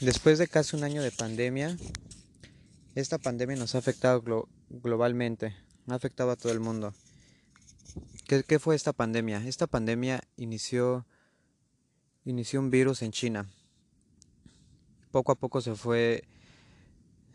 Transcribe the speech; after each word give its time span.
Después 0.00 0.38
de 0.38 0.46
casi 0.46 0.76
un 0.76 0.84
año 0.84 1.02
de 1.02 1.10
pandemia, 1.10 1.76
esta 2.94 3.18
pandemia 3.18 3.56
nos 3.56 3.74
ha 3.74 3.78
afectado 3.78 4.22
globalmente, 4.70 5.56
ha 5.88 5.94
afectado 5.94 6.30
a 6.30 6.36
todo 6.36 6.52
el 6.52 6.60
mundo. 6.60 6.94
¿Qué, 8.28 8.44
¿Qué, 8.44 8.60
fue 8.60 8.76
esta 8.76 8.92
pandemia? 8.92 9.44
Esta 9.44 9.66
pandemia 9.66 10.22
inició, 10.36 11.04
inició 12.24 12.60
un 12.60 12.70
virus 12.70 13.02
en 13.02 13.10
China. 13.10 13.48
Poco 15.10 15.32
a 15.32 15.34
poco 15.34 15.60
se 15.60 15.74
fue, 15.74 16.22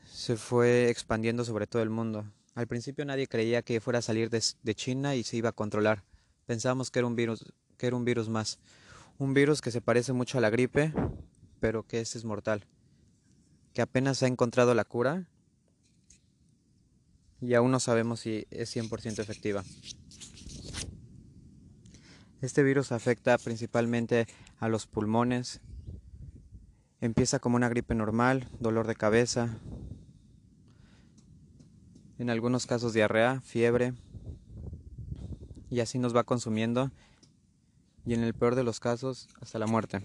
se 0.09 0.37
fue 0.37 0.89
expandiendo 0.89 1.43
sobre 1.43 1.67
todo 1.67 1.81
el 1.81 1.89
mundo. 1.89 2.23
Al 2.55 2.67
principio 2.67 3.03
nadie 3.03 3.27
creía 3.27 3.61
que 3.61 3.81
fuera 3.81 3.99
a 3.99 4.03
salir 4.03 4.29
de, 4.29 4.41
de 4.63 4.75
China 4.75 5.15
y 5.15 5.23
se 5.23 5.35
iba 5.35 5.49
a 5.49 5.53
controlar. 5.53 6.05
Pensábamos 6.45 6.91
que 6.91 6.99
era 6.99 7.07
un 7.07 7.17
virus, 7.17 7.43
que 7.77 7.87
era 7.87 7.97
un 7.97 8.05
virus 8.05 8.29
más. 8.29 8.57
Un 9.17 9.33
virus 9.33 9.59
que 9.59 9.69
se 9.69 9.81
parece 9.81 10.13
mucho 10.13 10.37
a 10.37 10.41
la 10.41 10.49
gripe, 10.49 10.93
pero 11.63 11.87
que 11.87 12.01
este 12.01 12.17
es 12.17 12.25
mortal, 12.25 12.65
que 13.73 13.81
apenas 13.81 14.21
ha 14.21 14.27
encontrado 14.27 14.73
la 14.73 14.83
cura 14.83 15.29
y 17.39 17.53
aún 17.53 17.71
no 17.71 17.79
sabemos 17.79 18.19
si 18.19 18.45
es 18.51 18.75
100% 18.75 19.19
efectiva. 19.19 19.63
Este 22.41 22.63
virus 22.63 22.91
afecta 22.91 23.37
principalmente 23.37 24.27
a 24.59 24.67
los 24.67 24.87
pulmones, 24.87 25.61
empieza 26.99 27.39
como 27.39 27.55
una 27.55 27.69
gripe 27.69 27.95
normal, 27.95 28.45
dolor 28.59 28.85
de 28.85 28.95
cabeza, 28.95 29.57
en 32.17 32.29
algunos 32.29 32.65
casos 32.65 32.91
diarrea, 32.91 33.39
fiebre, 33.39 33.93
y 35.69 35.79
así 35.79 35.97
nos 35.97 36.13
va 36.13 36.25
consumiendo 36.25 36.91
y 38.05 38.15
en 38.15 38.21
el 38.21 38.33
peor 38.33 38.55
de 38.55 38.63
los 38.63 38.81
casos 38.81 39.29
hasta 39.39 39.59
la 39.59 39.67
muerte. 39.67 40.01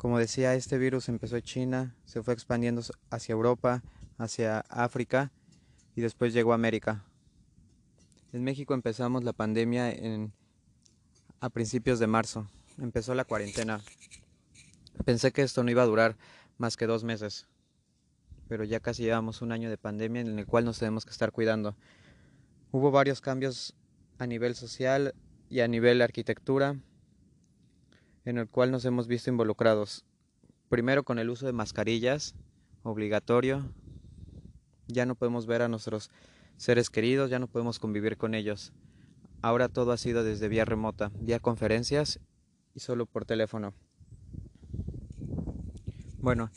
Como 0.00 0.18
decía, 0.18 0.54
este 0.54 0.78
virus 0.78 1.10
empezó 1.10 1.36
en 1.36 1.42
China, 1.42 1.94
se 2.06 2.22
fue 2.22 2.32
expandiendo 2.32 2.80
hacia 3.10 3.34
Europa, 3.34 3.82
hacia 4.16 4.60
África 4.70 5.30
y 5.94 6.00
después 6.00 6.32
llegó 6.32 6.52
a 6.52 6.54
América. 6.54 7.04
En 8.32 8.42
México 8.42 8.72
empezamos 8.72 9.24
la 9.24 9.34
pandemia 9.34 9.90
en, 9.90 10.32
a 11.40 11.50
principios 11.50 11.98
de 11.98 12.06
marzo. 12.06 12.48
Empezó 12.78 13.14
la 13.14 13.26
cuarentena. 13.26 13.82
Pensé 15.04 15.32
que 15.32 15.42
esto 15.42 15.62
no 15.64 15.70
iba 15.70 15.82
a 15.82 15.86
durar 15.86 16.16
más 16.56 16.78
que 16.78 16.86
dos 16.86 17.04
meses, 17.04 17.46
pero 18.48 18.64
ya 18.64 18.80
casi 18.80 19.02
llevamos 19.02 19.42
un 19.42 19.52
año 19.52 19.68
de 19.68 19.76
pandemia 19.76 20.22
en 20.22 20.38
el 20.38 20.46
cual 20.46 20.64
nos 20.64 20.78
tenemos 20.78 21.04
que 21.04 21.10
estar 21.10 21.30
cuidando. 21.30 21.76
Hubo 22.72 22.90
varios 22.90 23.20
cambios 23.20 23.74
a 24.18 24.26
nivel 24.26 24.54
social 24.54 25.14
y 25.50 25.60
a 25.60 25.68
nivel 25.68 26.00
arquitectura 26.00 26.78
en 28.24 28.38
el 28.38 28.48
cual 28.48 28.70
nos 28.70 28.84
hemos 28.84 29.06
visto 29.06 29.30
involucrados. 29.30 30.04
Primero 30.68 31.02
con 31.02 31.18
el 31.18 31.30
uso 31.30 31.46
de 31.46 31.52
mascarillas, 31.52 32.34
obligatorio. 32.82 33.72
Ya 34.86 35.06
no 35.06 35.14
podemos 35.14 35.46
ver 35.46 35.62
a 35.62 35.68
nuestros 35.68 36.10
seres 36.56 36.90
queridos, 36.90 37.30
ya 37.30 37.38
no 37.38 37.46
podemos 37.46 37.78
convivir 37.78 38.16
con 38.16 38.34
ellos. 38.34 38.72
Ahora 39.42 39.68
todo 39.68 39.92
ha 39.92 39.96
sido 39.96 40.24
desde 40.24 40.48
vía 40.48 40.64
remota, 40.64 41.10
vía 41.20 41.40
conferencias 41.40 42.20
y 42.74 42.80
solo 42.80 43.06
por 43.06 43.24
teléfono. 43.24 43.72
Bueno, 46.18 46.50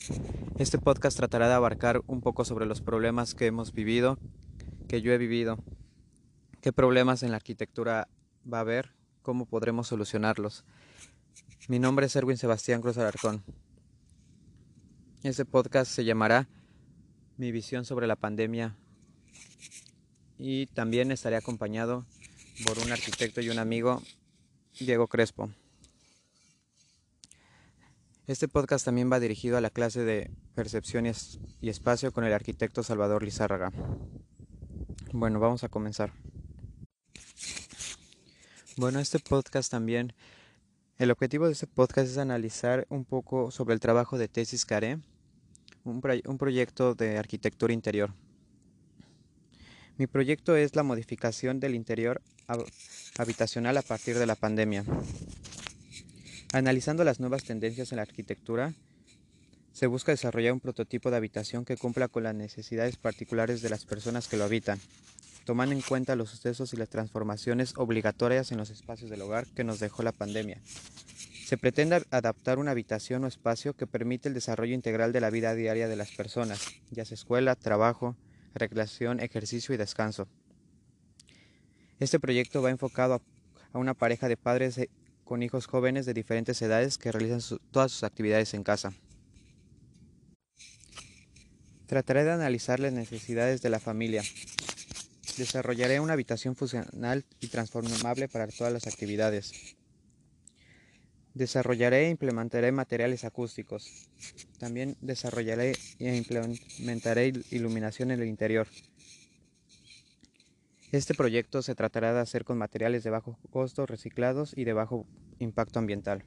este 0.58 0.78
podcast 0.78 1.16
tratará 1.16 1.48
de 1.48 1.54
abarcar 1.54 2.02
un 2.08 2.20
poco 2.20 2.44
sobre 2.44 2.66
los 2.66 2.82
problemas 2.82 3.34
que 3.34 3.46
hemos 3.46 3.72
vivido, 3.72 4.20
que 4.90 5.02
yo 5.02 5.14
he 5.14 5.18
vivido, 5.18 5.58
qué 6.60 6.74
problemas 6.74 7.24
en 7.24 7.32
la 7.32 7.38
arquitectura 7.38 8.10
va 8.52 8.58
a 8.58 8.62
haber, 8.62 8.92
cómo 9.22 9.46
podremos 9.46 9.88
solucionarlos. 9.88 10.66
Mi 11.68 11.80
nombre 11.80 12.08
es 12.08 12.16
Erwin 12.16 12.38
Sebastián 12.38 12.82
Cruz 12.82 12.98
Alarcón. 12.98 13.44
Este 15.24 15.46
podcast 15.46 15.92
se 15.92 16.04
llamará 16.04 16.50
Mi 17.38 17.52
visión 17.52 17.86
sobre 17.86 18.08
la 18.08 18.16
pandemia 18.16 18.78
y 20.38 20.66
también 20.68 21.12
estaré 21.12 21.38
acompañado 21.38 22.06
por 22.66 22.78
un 22.80 22.92
arquitecto 22.92 23.40
y 23.42 23.50
un 23.50 23.60
amigo, 23.60 24.02
Diego 24.80 25.08
Crespo. 25.08 25.50
Este 28.28 28.48
podcast 28.48 28.86
también 28.86 29.12
va 29.12 29.20
dirigido 29.20 29.58
a 29.58 29.62
la 29.62 29.70
clase 29.70 30.04
de 30.04 30.32
Percepción 30.56 31.06
y 31.62 31.70
Espacio 31.70 32.12
con 32.12 32.24
el 32.24 32.34
arquitecto 32.34 32.84
Salvador 32.84 33.24
Lizárraga. 33.24 33.72
Bueno, 35.12 35.40
vamos 35.40 35.64
a 35.64 35.70
comenzar. 35.70 36.14
Bueno, 38.76 39.00
este 39.00 39.20
podcast 39.20 39.70
también 39.70 40.14
el 41.00 41.12
objetivo 41.12 41.48
de 41.48 41.54
este 41.54 41.68
podcast 41.68 42.12
es 42.12 42.18
analizar 42.18 42.86
un 42.90 43.04
poco 43.04 43.52
sobre 43.52 43.74
el 43.74 43.80
trabajo 43.80 44.18
de 44.18 44.28
tesis 44.28 44.66
Care, 44.66 45.00
un, 45.84 46.02
un 46.26 46.38
proyecto 46.38 46.94
de 46.94 47.18
arquitectura 47.18 47.74
interior. 47.74 48.14
Mi 49.98 50.08
proyecto 50.08 50.56
es 50.56 50.76
la 50.76 50.84
modificación 50.84 51.60
del 51.60 51.76
interior 51.76 52.22
habitacional 53.18 53.78
a 53.78 53.82
partir 53.82 54.18
de 54.18 54.26
la 54.26 54.36
pandemia. 54.36 54.86
Analizando 56.54 57.04
las 57.04 57.20
nuevas 57.20 57.44
tendencias 57.44 57.92
en 57.92 57.98
la 57.98 58.04
arquitectura, 58.04 58.74
se 59.72 59.88
busca 59.88 60.12
desarrollar 60.12 60.54
un 60.54 60.60
prototipo 60.60 61.10
de 61.10 61.18
habitación 61.18 61.66
que 61.66 61.78
cumpla 61.78 62.08
con 62.08 62.24
las 62.24 62.36
necesidades 62.36 62.98
particulares 62.98 63.62
de 63.64 63.70
las 63.70 63.86
personas 63.86 64.28
que 64.28 64.38
lo 64.38 64.44
habitan, 64.44 64.80
tomando 65.46 65.76
en 65.76 65.82
cuenta 65.82 66.16
los 66.16 66.30
sucesos 66.30 66.74
y 66.74 66.78
las 66.78 66.90
transformaciones 66.90 67.74
obligatorias 67.78 68.52
en 68.52 68.58
los 68.58 68.70
espacios 68.70 69.10
del 69.10 69.22
hogar 69.22 69.48
que 69.48 69.64
nos 69.64 69.80
dejó 69.80 70.04
la 70.04 70.12
pandemia. 70.12 70.62
Se 71.46 71.58
pretende 71.58 72.04
adaptar 72.10 72.58
una 72.58 72.72
habitación 72.72 73.24
o 73.24 73.28
espacio 73.28 73.76
que 73.76 73.86
permite 73.86 74.30
el 74.30 74.34
desarrollo 74.34 74.74
integral 74.74 75.12
de 75.12 75.22
la 75.22 75.30
vida 75.30 75.54
diaria 75.54 75.88
de 75.88 75.96
las 75.96 76.12
personas, 76.12 76.62
ya 76.90 77.06
sea 77.06 77.16
escuela, 77.16 77.56
trabajo, 77.56 78.16
recreación, 78.54 79.20
ejercicio 79.20 79.76
y 79.76 79.78
descanso. 79.78 80.28
Este 82.00 82.20
proyecto 82.20 82.62
va 82.62 82.70
enfocado 82.70 83.22
a 83.72 83.78
una 83.78 83.94
pareja 83.94 84.28
de 84.28 84.38
padres 84.38 84.78
eh, 84.78 84.90
con 85.24 85.44
hijos 85.44 85.68
jóvenes 85.68 86.06
de 86.06 86.14
diferentes 86.14 86.62
edades 86.62 86.98
que 86.98 87.12
realizan 87.12 87.60
todas 87.72 87.92
sus 87.92 88.04
actividades 88.04 88.54
en 88.54 88.64
casa. 88.64 88.94
Trataré 91.86 92.24
de 92.24 92.32
analizar 92.32 92.80
las 92.80 92.94
necesidades 92.94 93.62
de 93.62 93.70
la 93.70 93.80
familia, 93.80 94.24
Desarrollaré 95.38 96.00
una 96.00 96.14
habitación 96.14 96.56
funcional 96.56 97.26
y 97.40 97.48
transformable 97.48 98.28
para 98.28 98.48
todas 98.48 98.72
las 98.72 98.88
actividades. 98.88 99.76
Desarrollaré 101.34 102.06
e 102.06 102.10
implementaré 102.10 102.72
materiales 102.72 103.24
acústicos. 103.24 104.10
También 104.60 104.96
desarrollaré 105.02 105.74
e 105.98 106.16
implementaré 106.16 107.34
iluminación 107.50 108.12
en 108.12 108.22
el 108.22 108.28
interior. 108.28 108.68
Este 110.92 111.16
proyecto 111.16 111.64
se 111.64 111.74
tratará 111.74 112.14
de 112.14 112.20
hacer 112.20 112.44
con 112.44 112.60
materiales 112.60 113.04
de 113.04 113.10
bajo 113.10 113.40
costo, 113.50 113.88
reciclados 113.88 114.56
y 114.56 114.64
de 114.64 114.74
bajo 114.74 115.08
impacto 115.40 115.80
ambiental. 115.80 116.24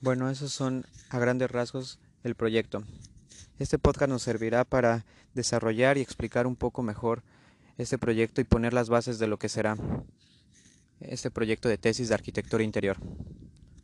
Bueno, 0.00 0.28
esos 0.28 0.52
son 0.52 0.84
a 1.10 1.20
grandes 1.20 1.52
rasgos 1.52 2.00
el 2.24 2.34
proyecto. 2.34 2.82
Este 3.56 3.78
podcast 3.78 4.10
nos 4.10 4.22
servirá 4.22 4.64
para 4.64 5.06
desarrollar 5.32 5.96
y 5.96 6.00
explicar 6.00 6.48
un 6.48 6.56
poco 6.56 6.82
mejor 6.82 7.22
este 7.78 7.98
proyecto 7.98 8.40
y 8.40 8.44
poner 8.44 8.72
las 8.72 8.88
bases 8.88 9.20
de 9.20 9.28
lo 9.28 9.38
que 9.38 9.48
será 9.48 9.76
este 10.98 11.30
proyecto 11.30 11.68
de 11.68 11.78
tesis 11.78 12.08
de 12.08 12.14
arquitectura 12.14 12.64
interior. 12.64 12.96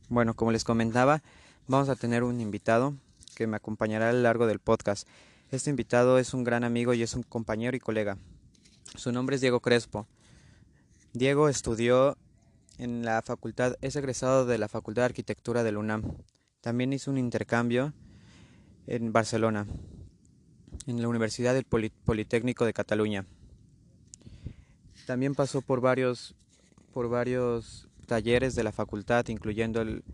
Bueno, 0.08 0.34
como 0.34 0.50
les 0.50 0.64
comentaba, 0.64 1.22
vamos 1.68 1.88
a 1.88 1.94
tener 1.94 2.24
un 2.24 2.40
invitado 2.40 2.94
que 3.36 3.46
me 3.46 3.56
acompañará 3.56 4.10
a 4.10 4.12
lo 4.12 4.22
largo 4.22 4.48
del 4.48 4.58
podcast. 4.58 5.06
Este 5.52 5.70
invitado 5.70 6.18
es 6.18 6.34
un 6.34 6.42
gran 6.42 6.64
amigo 6.64 6.92
y 6.92 7.04
es 7.04 7.14
un 7.14 7.22
compañero 7.22 7.76
y 7.76 7.80
colega. 7.80 8.18
Su 8.96 9.12
nombre 9.12 9.36
es 9.36 9.40
Diego 9.40 9.60
Crespo. 9.60 10.08
Diego 11.12 11.48
estudió 11.48 12.16
en 12.78 13.04
la 13.04 13.22
facultad, 13.22 13.76
es 13.82 13.94
egresado 13.94 14.46
de 14.46 14.58
la 14.58 14.68
Facultad 14.68 15.02
de 15.02 15.06
Arquitectura 15.06 15.62
de 15.62 15.70
la 15.70 15.78
UNAM. 15.78 16.16
También 16.60 16.92
hizo 16.92 17.10
un 17.12 17.18
intercambio 17.18 17.92
en 18.86 19.12
Barcelona, 19.12 19.66
en 20.86 21.00
la 21.00 21.08
Universidad 21.08 21.54
del 21.54 21.64
Politécnico 21.64 22.64
de 22.64 22.72
Cataluña. 22.72 23.26
También 25.06 25.34
pasó 25.34 25.62
por 25.62 25.80
varios, 25.80 26.34
por 26.92 27.08
varios 27.08 27.88
talleres 28.06 28.54
de 28.54 28.64
la 28.64 28.72
facultad, 28.72 29.28
incluyendo 29.28 29.80
el, 29.82 30.04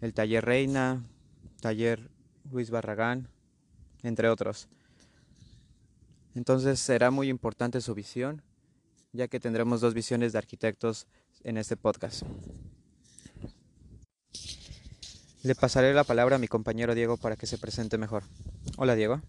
el 0.00 0.14
taller 0.14 0.44
Reina, 0.44 1.04
taller 1.60 2.10
Luis 2.50 2.70
Barragán, 2.70 3.28
entre 4.02 4.28
otros. 4.28 4.68
Entonces 6.34 6.80
será 6.80 7.10
muy 7.10 7.28
importante 7.28 7.80
su 7.80 7.94
visión, 7.94 8.42
ya 9.12 9.28
que 9.28 9.40
tendremos 9.40 9.80
dos 9.80 9.94
visiones 9.94 10.32
de 10.32 10.38
arquitectos 10.38 11.06
en 11.44 11.56
este 11.56 11.76
podcast. 11.76 12.22
Le 15.44 15.54
pasaré 15.54 15.92
la 15.92 16.04
palabra 16.04 16.36
a 16.36 16.38
mi 16.38 16.48
compañero 16.48 16.94
Diego 16.94 17.18
para 17.18 17.36
que 17.36 17.46
se 17.46 17.58
presente 17.58 17.98
mejor. 17.98 18.24
Hola 18.78 18.94
Diego. 18.94 19.20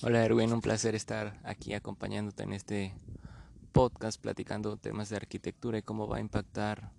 Hola 0.00 0.24
Erwin, 0.24 0.50
un 0.50 0.62
placer 0.62 0.94
estar 0.94 1.38
aquí 1.44 1.74
acompañándote 1.74 2.44
en 2.44 2.54
este 2.54 2.94
podcast 3.72 4.18
platicando 4.18 4.78
temas 4.78 5.10
de 5.10 5.16
arquitectura 5.16 5.76
y 5.76 5.82
cómo 5.82 6.08
va 6.08 6.16
a 6.16 6.20
impactar 6.20 6.90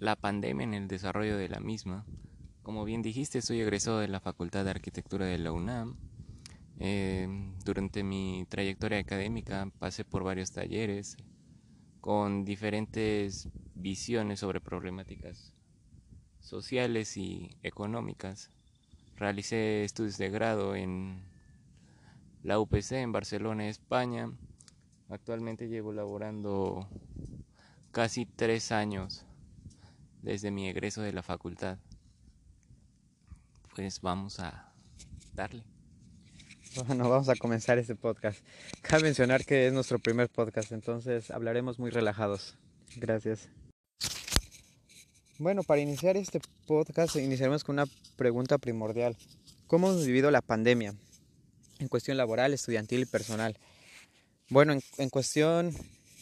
la 0.00 0.16
pandemia 0.16 0.64
en 0.64 0.74
el 0.74 0.88
desarrollo 0.88 1.36
de 1.36 1.48
la 1.48 1.60
misma. 1.60 2.04
Como 2.64 2.84
bien 2.84 3.00
dijiste, 3.00 3.40
soy 3.40 3.60
egresado 3.60 4.00
de 4.00 4.08
la 4.08 4.18
Facultad 4.18 4.64
de 4.64 4.70
Arquitectura 4.70 5.26
de 5.26 5.38
la 5.38 5.52
UNAM. 5.52 5.96
Eh, 6.80 7.28
durante 7.64 8.02
mi 8.02 8.46
trayectoria 8.48 8.98
académica 8.98 9.70
pasé 9.78 10.04
por 10.04 10.24
varios 10.24 10.50
talleres 10.50 11.16
con 12.04 12.44
diferentes 12.44 13.48
visiones 13.74 14.40
sobre 14.40 14.60
problemáticas 14.60 15.54
sociales 16.38 17.16
y 17.16 17.56
económicas. 17.62 18.50
Realicé 19.16 19.84
estudios 19.84 20.18
de 20.18 20.28
grado 20.28 20.76
en 20.76 21.24
la 22.42 22.60
UPC 22.60 22.92
en 22.92 23.12
Barcelona, 23.12 23.68
España. 23.68 24.30
Actualmente 25.08 25.66
llevo 25.68 25.94
laborando 25.94 26.86
casi 27.90 28.26
tres 28.26 28.70
años 28.70 29.24
desde 30.20 30.50
mi 30.50 30.68
egreso 30.68 31.00
de 31.00 31.14
la 31.14 31.22
facultad. 31.22 31.78
Pues 33.74 34.02
vamos 34.02 34.40
a 34.40 34.74
darle. 35.32 35.73
Bueno, 36.82 37.08
vamos 37.08 37.28
a 37.28 37.36
comenzar 37.36 37.78
este 37.78 37.94
podcast. 37.94 38.40
Cabe 38.82 39.04
mencionar 39.04 39.44
que 39.44 39.68
es 39.68 39.72
nuestro 39.72 40.00
primer 40.00 40.28
podcast, 40.28 40.72
entonces 40.72 41.30
hablaremos 41.30 41.78
muy 41.78 41.90
relajados. 41.90 42.56
Gracias. 42.96 43.48
Bueno, 45.38 45.62
para 45.62 45.80
iniciar 45.80 46.16
este 46.16 46.40
podcast 46.66 47.14
iniciaremos 47.14 47.62
con 47.62 47.76
una 47.76 47.86
pregunta 48.16 48.58
primordial. 48.58 49.16
¿Cómo 49.68 49.88
hemos 49.90 50.04
vivido 50.04 50.32
la 50.32 50.42
pandemia? 50.42 50.94
En 51.78 51.88
cuestión 51.88 52.16
laboral, 52.16 52.52
estudiantil 52.52 53.02
y 53.02 53.06
personal. 53.06 53.56
Bueno, 54.48 54.76
en, 54.98 55.10
cuestión 55.10 55.72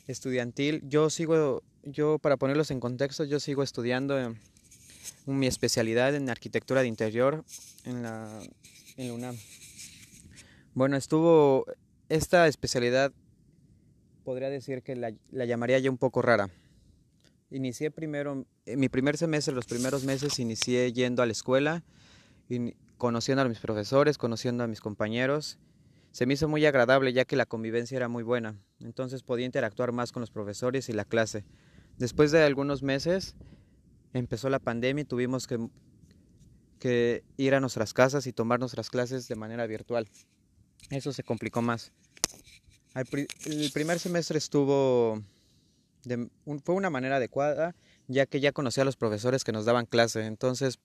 estudiantil, 0.07 0.83
yo 0.85 1.09
sigo, 1.09 1.63
yo 1.83 2.19
para 2.19 2.37
ponerlos 2.37 2.71
en 2.71 2.81
contexto, 2.81 3.25
yo 3.25 3.41
sigo 3.41 3.63
estudiando 3.63 4.19
en, 4.19 4.39
mi 5.25 5.47
especialidad 5.47 6.15
en 6.15 6.29
arquitectura 6.29 6.83
de 6.83 6.89
interior 6.89 7.43
en 7.85 8.03
la, 8.03 8.29
en 8.99 9.09
la 9.09 9.15
UNAM. 9.15 9.37
Bueno, 10.75 10.97
estuvo 10.97 11.67
esta 12.09 12.47
especialidad, 12.49 13.13
podría 14.25 14.49
decir 14.49 14.83
que 14.83 14.97
la, 14.97 15.13
la 15.31 15.45
llamaría 15.45 15.79
ya 15.79 15.91
un 15.91 15.99
poco 15.99 16.23
rara 16.23 16.49
Inicié 17.53 17.91
primero, 17.91 18.47
en 18.65 18.81
mi 18.81 18.89
primer 18.89 19.19
semestre, 19.19 19.55
los 19.55 19.67
primeros 19.67 20.05
meses, 20.05 20.39
inicié 20.39 20.91
yendo 20.95 21.23
a 21.23 21.27
la 21.27 21.33
escuela, 21.33 21.85
y 22.49 22.75
conociendo 22.97 23.43
a 23.43 23.49
mis 23.49 23.59
profesores, 23.59 24.17
conociendo 24.17 24.65
a 24.65 24.67
mis 24.67 24.81
compañeros. 24.81 25.59
Se 26.13 26.25
me 26.25 26.35
hizo 26.35 26.49
muy 26.49 26.65
agradable 26.65 27.13
ya 27.13 27.27
que 27.27 27.37
la 27.37 27.45
convivencia 27.45 27.97
era 27.97 28.09
muy 28.09 28.23
buena, 28.23 28.59
entonces 28.81 29.23
podía 29.23 29.45
interactuar 29.45 29.93
más 29.93 30.13
con 30.13 30.21
los 30.21 30.31
profesores 30.31 30.89
y 30.89 30.95
la 30.95 31.05
clase. 31.05 31.45
Después 31.99 32.33
de 32.33 32.43
algunos 32.43 32.83
meses 32.83 33.35
empezó 34.15 34.49
la 34.49 34.59
pandemia 34.59 35.03
y 35.03 35.07
tuvimos 35.07 35.47
que, 35.47 35.59
que 36.79 37.23
ir 37.37 37.55
a 37.55 37.61
nuestras 37.61 37.93
casas 37.93 38.27
y 38.27 38.33
tomar 38.33 38.61
nuestras 38.61 38.89
clases 38.89 39.29
de 39.29 39.37
manera 39.37 39.67
virtual. 39.67 40.09
Eso 40.91 41.13
se 41.13 41.23
complicó 41.23 41.63
más. 41.63 41.93
El 42.95 43.71
primer 43.73 43.99
semestre 43.99 44.39
estuvo 44.39 45.23
fue 46.65 46.75
una 46.75 46.91
manera 46.91 47.17
adecuada, 47.17 47.75
ya 48.09 48.27
que 48.27 48.41
ya 48.41 48.53
conocía 48.53 48.83
a 48.83 48.87
los 48.87 48.97
profesores 48.97 49.45
que 49.45 49.53
nos 49.53 49.65
daban 49.65 49.87
clase, 49.87 50.27
entonces 50.27 50.79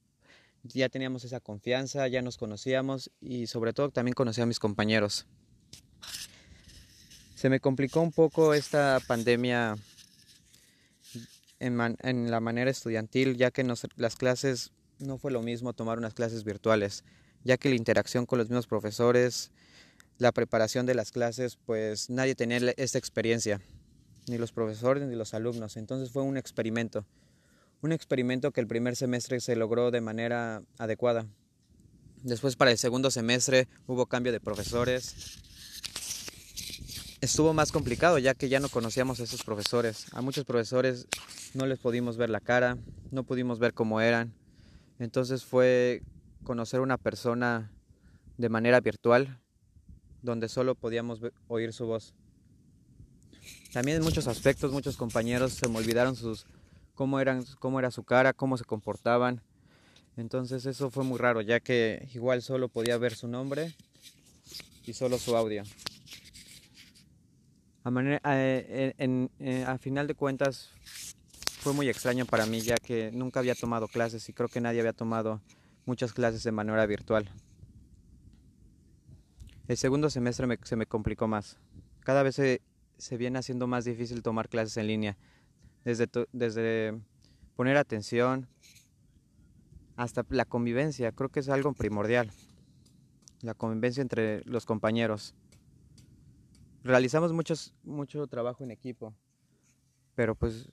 ya 0.63 0.89
teníamos 0.89 1.23
esa 1.23 1.39
confianza, 1.39 2.07
ya 2.07 2.21
nos 2.21 2.37
conocíamos 2.37 3.11
y 3.19 3.47
sobre 3.47 3.73
todo 3.73 3.89
también 3.89 4.13
conocía 4.13 4.43
a 4.43 4.47
mis 4.47 4.59
compañeros. 4.59 5.25
Se 7.35 7.49
me 7.49 7.59
complicó 7.59 8.01
un 8.01 8.11
poco 8.11 8.53
esta 8.53 8.99
pandemia 9.07 9.75
en, 11.59 12.31
la 12.31 12.39
manera 12.39 12.69
estudiantil, 12.69 13.37
ya 13.37 13.51
que 13.51 13.63
las 13.95 14.15
clases 14.15 14.71
no 14.99 15.17
fue 15.17 15.31
lo 15.31 15.41
mismo 15.41 15.73
tomar 15.73 15.97
unas 15.97 16.13
clases 16.13 16.43
virtuales, 16.43 17.03
ya 17.43 17.57
que 17.57 17.69
la 17.69 17.75
interacción 17.75 18.25
con 18.25 18.39
los 18.39 18.49
mismos 18.49 18.67
profesores, 18.67 19.51
la 20.17 20.31
preparación 20.31 20.85
de 20.85 20.95
las 20.95 21.11
clases, 21.11 21.57
pues 21.65 22.09
nadie 22.09 22.35
tenía 22.35 22.57
esta 22.77 22.97
experiencia 22.97 23.61
ni 24.27 24.37
los 24.37 24.51
profesores 24.51 25.07
ni 25.07 25.15
los 25.15 25.33
alumnos. 25.33 25.77
Entonces 25.77 26.11
fue 26.11 26.23
un 26.23 26.37
experimento, 26.37 27.05
un 27.81 27.91
experimento 27.91 28.51
que 28.51 28.61
el 28.61 28.67
primer 28.67 28.95
semestre 28.95 29.39
se 29.39 29.55
logró 29.55 29.91
de 29.91 30.01
manera 30.01 30.63
adecuada. 30.77 31.27
Después 32.23 32.55
para 32.55 32.71
el 32.71 32.77
segundo 32.77 33.11
semestre 33.11 33.67
hubo 33.85 34.07
cambio 34.07 34.31
de 34.31 34.39
profesores. 34.39 35.39
Estuvo 37.21 37.53
más 37.53 37.71
complicado 37.71 38.17
ya 38.19 38.33
que 38.33 38.49
ya 38.49 38.59
no 38.59 38.69
conocíamos 38.69 39.19
a 39.19 39.23
esos 39.23 39.43
profesores. 39.43 40.07
A 40.13 40.21
muchos 40.21 40.45
profesores 40.45 41.07
no 41.53 41.65
les 41.65 41.79
pudimos 41.79 42.17
ver 42.17 42.29
la 42.29 42.39
cara, 42.39 42.77
no 43.11 43.23
pudimos 43.23 43.59
ver 43.59 43.73
cómo 43.73 44.01
eran. 44.01 44.33
Entonces 44.99 45.45
fue 45.45 46.01
conocer 46.43 46.79
una 46.79 46.97
persona 46.97 47.71
de 48.37 48.49
manera 48.49 48.79
virtual 48.81 49.39
donde 50.21 50.49
solo 50.49 50.75
podíamos 50.75 51.19
oír 51.47 51.73
su 51.73 51.85
voz. 51.85 52.13
También 53.73 53.97
en 53.97 54.03
muchos 54.03 54.27
aspectos, 54.27 54.71
muchos 54.71 54.97
compañeros 54.97 55.53
se 55.53 55.67
me 55.67 55.77
olvidaron 55.77 56.15
sus 56.15 56.45
cómo 56.95 57.19
eran, 57.19 57.45
cómo 57.59 57.79
era 57.79 57.91
su 57.91 58.03
cara, 58.03 58.33
cómo 58.33 58.57
se 58.57 58.65
comportaban. 58.65 59.41
Entonces 60.17 60.65
eso 60.65 60.89
fue 60.89 61.03
muy 61.03 61.19
raro, 61.19 61.41
ya 61.41 61.59
que 61.59 62.09
igual 62.13 62.41
solo 62.41 62.69
podía 62.69 62.97
ver 62.97 63.15
su 63.15 63.27
nombre 63.27 63.75
y 64.85 64.93
solo 64.93 65.19
su 65.19 65.37
audio. 65.37 65.63
A, 67.83 67.91
manera, 67.91 68.19
eh, 68.25 68.93
eh, 69.39 69.65
a 69.65 69.77
final 69.77 70.07
de 70.07 70.15
cuentas 70.15 70.71
fue 71.59 71.73
muy 71.73 71.87
extraño 71.87 72.25
para 72.25 72.45
mí, 72.45 72.61
ya 72.61 72.77
que 72.77 73.11
nunca 73.11 73.39
había 73.39 73.53
tomado 73.53 73.87
clases 73.87 74.27
y 74.27 74.33
creo 74.33 74.49
que 74.49 74.59
nadie 74.59 74.79
había 74.79 74.93
tomado 74.93 75.41
muchas 75.85 76.13
clases 76.13 76.43
de 76.43 76.51
manera 76.51 76.85
virtual. 76.85 77.29
El 79.67 79.77
segundo 79.77 80.09
semestre 80.09 80.47
se 80.63 80.75
me 80.75 80.85
complicó 80.85 81.27
más. 81.27 81.57
Cada 82.01 82.23
vez 82.23 82.35
se, 82.35 82.61
se 82.97 83.17
viene 83.17 83.39
haciendo 83.39 83.67
más 83.67 83.83
difícil 83.85 84.23
tomar 84.23 84.47
clases 84.47 84.77
en 84.77 84.87
línea. 84.87 85.17
Desde, 85.83 86.07
desde 86.31 86.99
poner 87.55 87.77
atención 87.77 88.47
hasta 89.97 90.25
la 90.29 90.45
convivencia, 90.45 91.11
creo 91.11 91.29
que 91.29 91.41
es 91.41 91.49
algo 91.49 91.73
primordial. 91.73 92.31
La 93.41 93.53
convivencia 93.55 94.01
entre 94.01 94.43
los 94.45 94.65
compañeros. 94.65 95.35
Realizamos 96.83 97.33
muchos, 97.33 97.73
mucho 97.83 98.25
trabajo 98.27 98.63
en 98.63 98.71
equipo, 98.71 99.13
pero 100.15 100.35
pues 100.35 100.69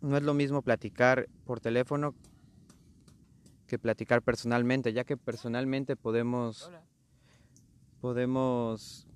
no 0.00 0.16
es 0.16 0.22
lo 0.24 0.34
mismo 0.34 0.62
platicar 0.62 1.28
por 1.44 1.60
teléfono 1.60 2.14
que 3.66 3.78
platicar 3.78 4.22
personalmente, 4.22 4.92
ya 4.92 5.04
que 5.04 5.16
personalmente 5.16 5.96
podemos, 5.96 6.70
podemos 8.02 9.06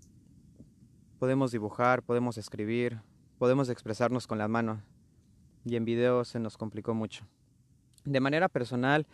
Podemos 1.18 1.50
dibujar, 1.50 2.02
podemos 2.02 2.36
escribir, 2.36 3.00
podemos 3.38 3.70
expresarnos 3.70 4.26
con 4.26 4.36
la 4.36 4.48
mano 4.48 4.82
y 5.64 5.76
en 5.76 5.86
video 5.86 6.26
se 6.26 6.38
nos 6.38 6.58
complicó 6.58 6.94
mucho. 6.94 7.24
De 8.04 8.20
manera 8.20 8.50
personal, 8.50 9.06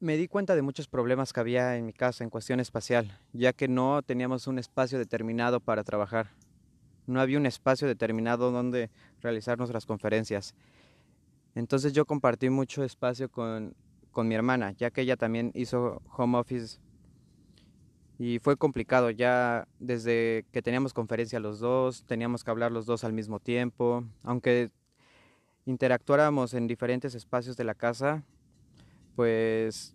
me 0.00 0.16
di 0.16 0.26
cuenta 0.26 0.56
de 0.56 0.62
muchos 0.62 0.88
problemas 0.88 1.34
que 1.34 1.40
había 1.40 1.76
en 1.76 1.84
mi 1.84 1.92
casa 1.92 2.24
en 2.24 2.30
cuestión 2.30 2.60
espacial, 2.60 3.18
ya 3.34 3.52
que 3.52 3.68
no 3.68 4.00
teníamos 4.00 4.46
un 4.46 4.58
espacio 4.58 4.98
determinado 4.98 5.60
para 5.60 5.84
trabajar. 5.84 6.30
No 7.06 7.20
había 7.20 7.36
un 7.36 7.44
espacio 7.44 7.86
determinado 7.86 8.50
donde 8.52 8.90
realizar 9.20 9.58
nuestras 9.58 9.84
conferencias. 9.84 10.54
Entonces 11.54 11.92
yo 11.92 12.06
compartí 12.06 12.48
mucho 12.48 12.82
espacio 12.82 13.30
con, 13.30 13.76
con 14.14 14.26
mi 14.28 14.34
hermana, 14.34 14.72
ya 14.72 14.90
que 14.90 15.02
ella 15.02 15.16
también 15.16 15.50
hizo 15.54 16.00
home 16.16 16.38
office 16.38 16.78
y 18.18 18.38
fue 18.38 18.56
complicado 18.56 19.10
ya 19.10 19.66
desde 19.80 20.46
que 20.52 20.62
teníamos 20.62 20.94
conferencia 20.94 21.40
los 21.40 21.58
dos, 21.58 22.04
teníamos 22.04 22.44
que 22.44 22.50
hablar 22.50 22.72
los 22.72 22.86
dos 22.86 23.04
al 23.04 23.12
mismo 23.12 23.40
tiempo, 23.40 24.04
aunque 24.22 24.70
interactuáramos 25.66 26.54
en 26.54 26.66
diferentes 26.66 27.14
espacios 27.14 27.56
de 27.56 27.64
la 27.64 27.74
casa, 27.74 28.22
pues 29.16 29.94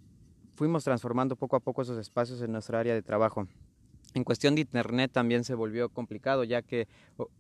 fuimos 0.56 0.84
transformando 0.84 1.38
poco 1.38 1.56
a 1.56 1.62
poco 1.62 1.82
esos 1.82 1.98
espacios 1.98 2.42
en 2.42 2.52
nuestra 2.52 2.80
área 2.80 2.94
de 2.94 3.02
trabajo. 3.02 3.48
En 4.14 4.24
cuestión 4.24 4.56
de 4.56 4.62
Internet 4.62 5.12
también 5.14 5.44
se 5.44 5.54
volvió 5.54 5.88
complicado, 5.90 6.44
ya 6.44 6.62
que 6.62 6.88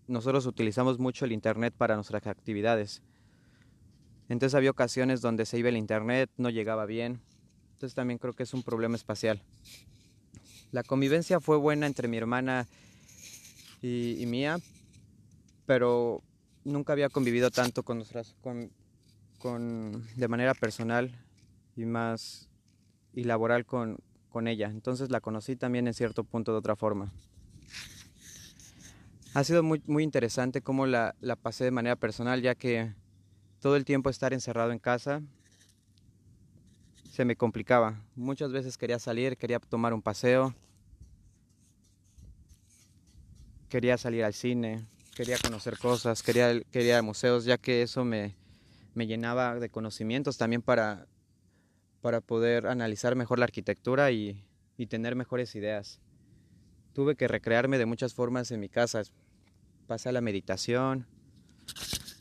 nosotros 0.08 0.46
utilizamos 0.46 1.00
mucho 1.00 1.26
el 1.26 1.34
Internet 1.34 1.74
para 1.76 1.96
nuestras 1.96 2.26
actividades. 2.28 3.02
Entonces 4.30 4.56
había 4.56 4.70
ocasiones 4.70 5.22
donde 5.22 5.46
se 5.46 5.58
iba 5.58 5.70
el 5.70 5.78
Internet, 5.78 6.30
no 6.38 6.52
llegaba 6.52 6.86
bien. 6.86 7.20
Entonces 7.74 7.96
también 7.96 8.20
creo 8.20 8.34
que 8.34 8.44
es 8.44 8.54
un 8.54 8.62
problema 8.62 8.96
espacial. 8.96 9.42
La 10.72 10.84
convivencia 10.84 11.40
fue 11.40 11.58
buena 11.58 11.88
entre 11.88 12.08
mi 12.08 12.18
hermana 12.18 12.68
y, 13.82 14.24
mía, 14.28 14.60
pero 15.66 16.22
nunca 16.64 16.94
había 16.94 17.10
convivido 17.10 17.50
tanto 17.50 17.82
con 17.82 17.98
nuestras, 17.98 18.36
con, 18.42 18.72
con, 19.40 20.06
de 20.16 20.28
manera 20.28 20.54
personal 20.54 21.12
y 21.76 21.86
más 21.86 22.50
y 23.14 23.24
laboral 23.24 23.66
con, 23.66 23.98
con 24.30 24.48
ella. 24.48 24.68
Entonces 24.70 25.10
la 25.10 25.22
conocí 25.22 25.56
también 25.56 25.88
en 25.88 25.96
cierto 25.96 26.24
punto 26.24 26.52
de 26.52 26.60
otra 26.60 26.76
forma. 26.76 27.12
Ha 29.34 29.44
sido 29.44 29.64
muy, 29.64 29.82
muy 29.88 30.04
interesante 30.04 30.62
cómo 30.62 30.86
la, 30.86 31.16
la 31.20 31.36
pasé 31.36 31.64
de 31.64 31.72
manera 31.72 31.96
personal, 31.96 32.42
ya 32.42 32.54
que 32.54 32.94
todo 33.62 33.76
el 33.76 33.86
tiempo 33.86 34.10
estar 34.10 34.34
encerrado 34.34 34.72
en 34.72 34.80
casa 34.80 35.22
se 37.12 37.26
me 37.26 37.36
complicaba. 37.36 38.02
Muchas 38.16 38.52
veces 38.54 38.78
quería 38.78 38.98
salir, 38.98 39.36
quería 39.36 39.60
tomar 39.60 39.94
un 39.94 40.02
paseo, 40.02 40.56
quería 43.68 43.98
salir 43.98 44.24
al 44.24 44.34
cine, 44.34 44.88
quería 45.16 45.38
conocer 45.38 45.78
cosas, 45.78 46.24
quería, 46.24 46.62
quería 46.72 47.02
museos, 47.02 47.44
ya 47.44 47.58
que 47.58 47.82
eso 47.82 48.06
me, 48.06 48.38
me 48.94 49.06
llenaba 49.06 49.56
de 49.56 49.70
conocimientos 49.70 50.38
también 50.38 50.62
para, 50.62 51.08
para 52.00 52.22
poder 52.22 52.68
analizar 52.68 53.16
mejor 53.16 53.40
la 53.40 53.46
arquitectura 53.46 54.12
y, 54.12 54.42
y 54.78 54.88
tener 54.88 55.16
mejores 55.16 55.56
ideas. 55.56 56.00
Tuve 56.94 57.18
que 57.18 57.28
recrearme 57.28 57.78
de 57.78 57.86
muchas 57.86 58.14
formas 58.14 58.50
en 58.52 58.62
mi 58.62 58.70
casa. 58.70 59.02
Pasé 59.88 60.08
a 60.08 60.14
la 60.14 60.22
meditación, 60.22 61.06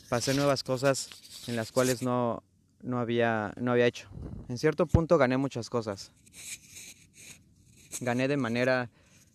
pasé 0.09 0.35
nuevas 0.35 0.65
cosas 0.65 1.28
en 1.49 1.57
las 1.57 1.73
cuales 1.73 2.03
no, 2.03 2.43
no, 2.83 3.01
había, 3.01 3.55
no 3.59 3.73
había 3.73 3.87
hecho. 3.87 4.09
En 4.49 4.59
cierto 4.59 4.87
punto 4.87 5.17
gané 5.17 5.39
muchas 5.39 5.71
cosas. 5.71 6.13
Gané 8.01 8.29
de 8.29 8.37
manera 8.37 8.91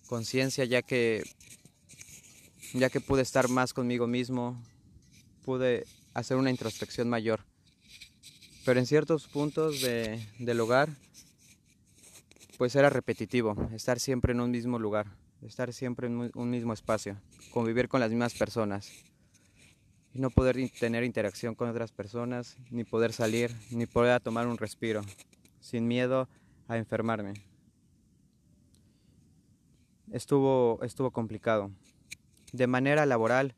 conciencia 0.08 0.64
ya 0.64 0.84
que 0.84 1.24
ya 2.74 2.90
que 2.90 3.02
pude 3.02 3.22
estar 3.22 3.50
más 3.50 3.74
conmigo 3.74 4.08
mismo, 4.08 4.60
pude 5.44 5.86
hacer 6.14 6.38
una 6.38 6.50
introspección 6.50 7.10
mayor. 7.10 7.42
Pero 8.66 8.80
en 8.80 8.86
ciertos 8.86 9.28
puntos 9.28 9.82
de, 9.82 10.26
del 10.40 10.60
hogar, 10.60 10.90
pues 12.58 12.76
era 12.76 12.90
repetitivo, 12.90 13.70
estar 13.74 14.00
siempre 14.00 14.34
en 14.34 14.40
un 14.40 14.50
mismo 14.50 14.80
lugar, 14.80 15.08
estar 15.42 15.74
siempre 15.74 16.08
en 16.08 16.32
un 16.34 16.50
mismo 16.50 16.74
espacio, 16.74 17.20
convivir 17.52 17.90
con 17.90 18.00
las 18.00 18.10
mismas 18.10 18.34
personas 18.34 18.92
y 20.14 20.20
no 20.20 20.30
poder 20.30 20.58
tener 20.80 21.04
interacción 21.04 21.56
con 21.56 21.70
otras 21.70 21.92
personas, 21.92 22.58
ni 22.70 22.84
poder 22.84 23.14
salir, 23.14 23.52
ni 23.72 23.86
poder 23.86 24.22
tomar 24.22 24.48
un 24.48 24.58
respiro, 24.58 25.02
sin 25.60 25.88
miedo 25.88 26.30
a 26.68 26.78
enfermarme. 26.78 27.34
Estuvo, 30.12 30.80
estuvo 30.84 31.12
complicado 31.12 31.72
de 32.54 32.68
manera 32.68 33.06
laboral 33.06 33.56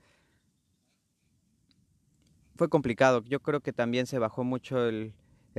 fue 2.56 2.70
complicado. 2.70 3.22
Yo 3.26 3.42
creo 3.42 3.60
que 3.60 3.74
también 3.74 4.08
se 4.08 4.18
bajó 4.18 4.44
mucho 4.44 4.88
el, 4.88 5.14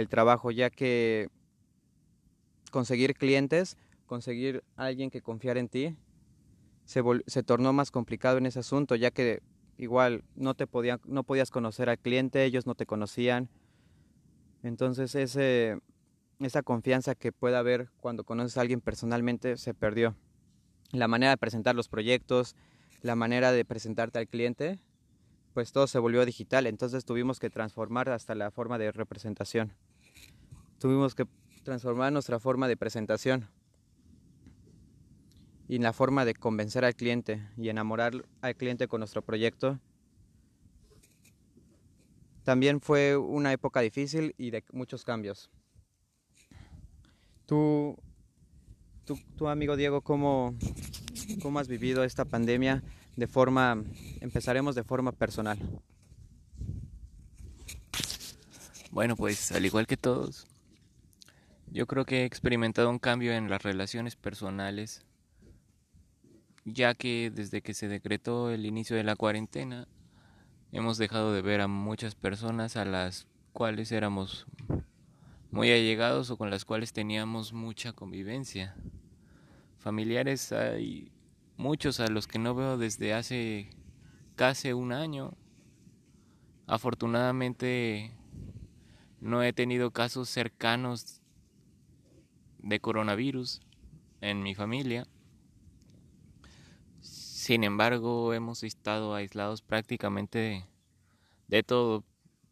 trabajo, 0.08 0.50
ya 0.50 0.70
que 0.70 1.28
conseguir 2.70 3.14
clientes, 3.14 3.76
conseguir 4.06 4.64
alguien 4.76 5.10
que 5.10 5.20
confiara 5.20 5.60
en 5.60 5.68
ti, 5.68 5.96
se, 6.84 7.02
se, 7.26 7.42
tornó 7.42 7.72
más 7.72 7.90
complicado 7.90 8.38
en 8.38 8.46
ese 8.46 8.58
asunto, 8.58 8.94
ya 8.94 9.10
que 9.10 9.42
igual 9.78 10.24
no 10.34 10.54
te 10.54 10.66
podían, 10.66 11.00
no 11.04 11.24
podías 11.24 11.50
conocer 11.50 11.88
al 11.88 11.98
cliente, 11.98 12.44
ellos 12.44 12.66
no 12.66 12.74
te 12.74 12.86
conocían. 12.86 13.48
Entonces 14.62 15.14
ese, 15.14 15.78
esa 16.40 16.62
confianza 16.62 17.14
que 17.14 17.32
puede 17.32 17.56
haber 17.56 17.90
cuando 18.00 18.24
conoces 18.24 18.56
a 18.58 18.62
alguien 18.62 18.80
personalmente 18.80 19.56
se 19.56 19.74
perdió. 19.74 20.16
La 20.92 21.08
manera 21.08 21.30
de 21.30 21.36
presentar 21.36 21.74
los 21.74 21.88
proyectos, 21.88 22.56
la 23.02 23.16
manera 23.16 23.52
de 23.52 23.64
presentarte 23.64 24.18
al 24.18 24.28
cliente, 24.28 24.78
pues 25.54 25.72
todo 25.72 25.86
se 25.86 25.98
volvió 25.98 26.24
digital, 26.24 26.66
entonces 26.66 27.04
tuvimos 27.04 27.40
que 27.40 27.50
transformar 27.50 28.10
hasta 28.10 28.34
la 28.34 28.50
forma 28.50 28.78
de 28.78 28.92
representación. 28.92 29.72
Tuvimos 30.78 31.14
que 31.14 31.26
transformar 31.64 32.12
nuestra 32.12 32.38
forma 32.38 32.68
de 32.68 32.76
presentación 32.76 33.48
y 35.68 35.78
la 35.78 35.92
forma 35.92 36.24
de 36.24 36.34
convencer 36.34 36.84
al 36.84 36.94
cliente 36.94 37.48
y 37.56 37.68
enamorar 37.68 38.12
al 38.40 38.56
cliente 38.56 38.88
con 38.88 39.00
nuestro 39.00 39.22
proyecto. 39.22 39.80
También 42.44 42.80
fue 42.80 43.16
una 43.16 43.52
época 43.52 43.80
difícil 43.80 44.34
y 44.38 44.50
de 44.50 44.64
muchos 44.72 45.04
cambios. 45.04 45.50
Tú, 47.46 47.96
tu 49.36 49.48
amigo 49.48 49.76
Diego, 49.76 50.00
¿cómo, 50.02 50.56
¿Cómo 51.42 51.58
has 51.58 51.68
vivido 51.68 52.04
esta 52.04 52.24
pandemia 52.24 52.82
de 53.16 53.26
forma, 53.26 53.82
empezaremos 54.20 54.74
de 54.74 54.84
forma 54.84 55.12
personal? 55.12 55.58
Bueno, 58.90 59.16
pues 59.16 59.52
al 59.52 59.64
igual 59.66 59.86
que 59.86 59.96
todos, 59.96 60.46
yo 61.66 61.86
creo 61.86 62.04
que 62.04 62.22
he 62.22 62.24
experimentado 62.24 62.90
un 62.90 62.98
cambio 62.98 63.32
en 63.32 63.50
las 63.50 63.62
relaciones 63.62 64.16
personales, 64.16 65.05
ya 66.66 66.94
que 66.94 67.30
desde 67.32 67.62
que 67.62 67.74
se 67.74 67.86
decretó 67.86 68.50
el 68.50 68.66
inicio 68.66 68.96
de 68.96 69.04
la 69.04 69.14
cuarentena, 69.14 69.86
hemos 70.72 70.98
dejado 70.98 71.32
de 71.32 71.40
ver 71.40 71.60
a 71.60 71.68
muchas 71.68 72.16
personas 72.16 72.76
a 72.76 72.84
las 72.84 73.28
cuales 73.52 73.92
éramos 73.92 74.46
muy 75.52 75.70
allegados 75.70 76.28
o 76.30 76.36
con 76.36 76.50
las 76.50 76.64
cuales 76.64 76.92
teníamos 76.92 77.52
mucha 77.52 77.92
convivencia. 77.92 78.74
Familiares 79.78 80.50
hay 80.50 81.12
muchos 81.56 82.00
a 82.00 82.08
los 82.08 82.26
que 82.26 82.40
no 82.40 82.56
veo 82.56 82.76
desde 82.76 83.14
hace 83.14 83.70
casi 84.34 84.72
un 84.72 84.92
año. 84.92 85.34
Afortunadamente 86.66 88.12
no 89.20 89.44
he 89.44 89.52
tenido 89.52 89.92
casos 89.92 90.28
cercanos 90.28 91.22
de 92.58 92.80
coronavirus 92.80 93.60
en 94.20 94.42
mi 94.42 94.56
familia. 94.56 95.06
Sin 97.46 97.62
embargo, 97.62 98.34
hemos 98.34 98.64
estado 98.64 99.14
aislados 99.14 99.62
prácticamente 99.62 100.66
de, 101.46 101.62
todo. 101.62 102.02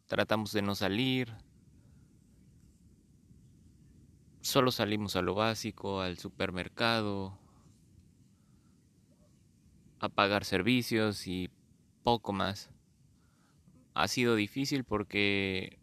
Tratamos 0.07 0.53
de 0.53 0.63
no 0.63 0.77
salir. 0.77 1.35
Solo 4.41 4.71
salimos 4.71 5.17
a 5.17 5.23
lo 5.23 5.35
básico, 5.35 6.01
al 6.01 6.19
supermercado, 6.19 7.37
a 9.99 10.09
pagar 10.09 10.45
servicios 10.45 11.27
y 11.27 11.51
poco 12.05 12.33
más. 12.33 12.71
Ha 13.95 14.07
sido 14.07 14.37
difícil 14.37 14.85
porque 14.85 15.81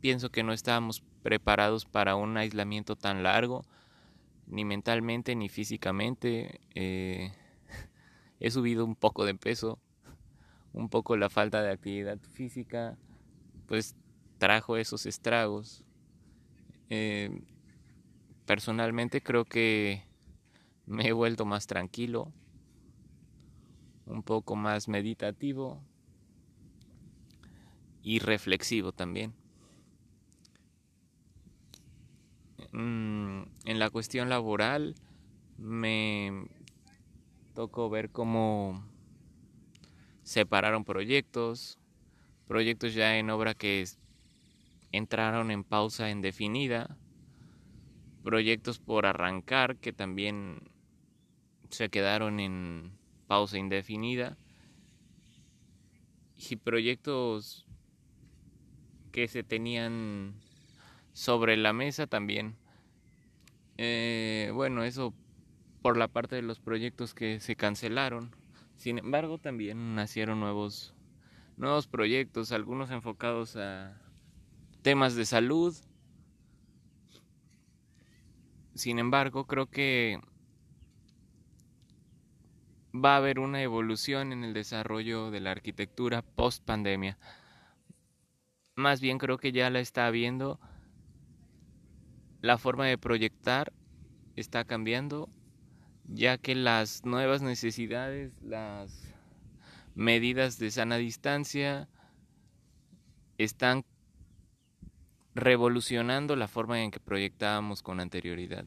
pienso 0.00 0.30
que 0.30 0.44
no 0.44 0.52
estábamos 0.52 1.02
preparados 1.24 1.86
para 1.86 2.14
un 2.14 2.36
aislamiento 2.36 2.94
tan 2.94 3.24
largo, 3.24 3.64
ni 4.46 4.64
mentalmente 4.64 5.34
ni 5.34 5.48
físicamente. 5.48 6.60
Eh, 6.76 7.32
he 8.40 8.50
subido 8.50 8.84
un 8.84 8.96
poco 8.96 9.24
de 9.24 9.34
peso, 9.34 9.78
un 10.72 10.88
poco 10.88 11.16
la 11.16 11.28
falta 11.28 11.62
de 11.62 11.70
actividad 11.70 12.18
física, 12.18 12.96
pues 13.66 13.94
trajo 14.38 14.76
esos 14.76 15.06
estragos. 15.06 15.84
Eh, 16.88 17.42
personalmente 18.46 19.22
creo 19.22 19.44
que 19.44 20.02
me 20.86 21.06
he 21.06 21.12
vuelto 21.12 21.44
más 21.44 21.66
tranquilo, 21.66 22.32
un 24.06 24.22
poco 24.22 24.56
más 24.56 24.88
meditativo 24.88 25.80
y 28.02 28.18
reflexivo 28.18 28.92
también. 28.92 29.34
Mm, 32.72 33.42
en 33.64 33.78
la 33.78 33.90
cuestión 33.90 34.28
laboral 34.28 34.94
me 35.58 36.46
tocó 37.60 37.90
ver 37.90 38.08
cómo 38.08 38.82
separaron 40.22 40.86
proyectos, 40.86 41.78
proyectos 42.48 42.94
ya 42.94 43.18
en 43.18 43.28
obra 43.28 43.52
que 43.52 43.84
entraron 44.92 45.50
en 45.50 45.62
pausa 45.62 46.08
indefinida, 46.08 46.96
proyectos 48.24 48.78
por 48.78 49.04
arrancar 49.04 49.76
que 49.76 49.92
también 49.92 50.70
se 51.68 51.90
quedaron 51.90 52.40
en 52.40 52.92
pausa 53.26 53.58
indefinida 53.58 54.38
y 56.34 56.56
proyectos 56.56 57.66
que 59.12 59.28
se 59.28 59.42
tenían 59.42 60.32
sobre 61.12 61.58
la 61.58 61.74
mesa 61.74 62.06
también. 62.06 62.56
Eh, 63.76 64.50
bueno, 64.54 64.82
eso 64.82 65.12
por 65.82 65.96
la 65.96 66.08
parte 66.08 66.36
de 66.36 66.42
los 66.42 66.60
proyectos 66.60 67.14
que 67.14 67.40
se 67.40 67.56
cancelaron. 67.56 68.34
Sin 68.76 68.98
embargo, 68.98 69.38
también 69.38 69.94
nacieron 69.94 70.40
nuevos, 70.40 70.94
nuevos 71.56 71.86
proyectos, 71.86 72.52
algunos 72.52 72.90
enfocados 72.90 73.56
a 73.56 74.00
temas 74.82 75.14
de 75.14 75.26
salud. 75.26 75.76
Sin 78.74 78.98
embargo, 78.98 79.46
creo 79.46 79.66
que 79.66 80.20
va 82.94 83.14
a 83.14 83.18
haber 83.18 83.38
una 83.38 83.62
evolución 83.62 84.32
en 84.32 84.44
el 84.44 84.54
desarrollo 84.54 85.30
de 85.30 85.40
la 85.40 85.52
arquitectura 85.52 86.22
post 86.22 86.64
pandemia. 86.64 87.18
Más 88.76 89.00
bien 89.00 89.18
creo 89.18 89.38
que 89.38 89.52
ya 89.52 89.70
la 89.70 89.80
está 89.80 90.06
habiendo. 90.06 90.58
La 92.40 92.56
forma 92.56 92.86
de 92.86 92.96
proyectar 92.96 93.72
está 94.36 94.64
cambiando. 94.64 95.28
Ya 96.12 96.38
que 96.38 96.54
las 96.54 97.04
nuevas 97.04 97.42
necesidades, 97.42 98.32
las 98.42 98.92
medidas 99.94 100.58
de 100.58 100.70
sana 100.70 100.96
distancia 100.96 101.88
están 103.38 103.84
revolucionando 105.34 106.36
la 106.36 106.48
forma 106.48 106.82
en 106.82 106.90
que 106.90 107.00
proyectábamos 107.00 107.82
con 107.82 108.00
anterioridad. 108.00 108.66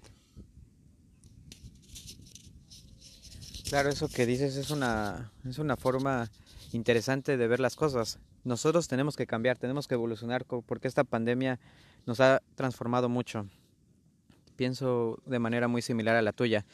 Claro, 3.69 3.89
eso 3.89 4.07
que 4.07 4.25
dices 4.25 4.55
es 4.55 4.69
una, 4.71 5.31
es 5.45 5.57
una 5.57 5.75
forma 5.75 6.29
interesante 6.71 7.37
de 7.37 7.47
ver 7.47 7.59
las 7.59 7.75
cosas. 7.75 8.19
Nosotros 8.43 8.87
tenemos 8.87 9.15
que 9.15 9.27
cambiar, 9.27 9.57
tenemos 9.57 9.87
que 9.87 9.95
evolucionar 9.95 10.45
porque 10.45 10.87
esta 10.87 11.03
pandemia 11.03 11.59
nos 12.05 12.19
ha 12.19 12.41
transformado 12.55 13.09
mucho. 13.09 13.47
Pienso 14.55 15.19
de 15.25 15.39
manera 15.39 15.67
muy 15.67 15.81
similar 15.81 16.15
a 16.15 16.21
la 16.21 16.31
tuya. 16.31 16.65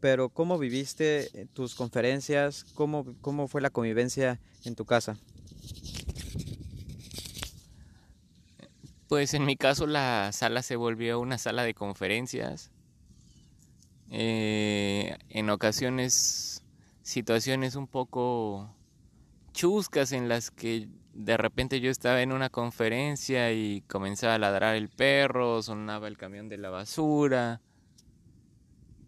Pero 0.00 0.28
¿cómo 0.28 0.58
viviste 0.58 1.28
eh, 1.40 1.46
tus 1.52 1.74
conferencias? 1.74 2.64
¿Cómo, 2.74 3.06
cómo 3.20 3.48
fue 3.48 3.60
la 3.60 3.70
convivencia 3.70 4.40
en 4.64 4.74
tu 4.74 4.84
casa? 4.84 5.16
Pues 9.08 9.34
en 9.34 9.44
mi 9.44 9.56
caso 9.56 9.86
la 9.86 10.30
sala 10.32 10.62
se 10.62 10.76
volvió 10.76 11.20
una 11.20 11.38
sala 11.38 11.64
de 11.64 11.74
conferencias. 11.74 12.70
Eh, 14.10 15.16
en 15.28 15.50
ocasiones 15.50 16.62
situaciones 17.02 17.76
un 17.76 17.86
poco 17.86 18.74
chuscas 19.52 20.12
en 20.12 20.28
las 20.28 20.50
que 20.50 20.88
de 21.14 21.36
repente 21.36 21.80
yo 21.80 21.90
estaba 21.90 22.22
en 22.22 22.32
una 22.32 22.48
conferencia 22.48 23.52
y 23.52 23.82
comenzaba 23.82 24.34
a 24.34 24.38
ladrar 24.38 24.76
el 24.76 24.88
perro, 24.88 25.62
sonaba 25.62 26.08
el 26.08 26.16
camión 26.16 26.48
de 26.48 26.58
la 26.58 26.70
basura, 26.70 27.60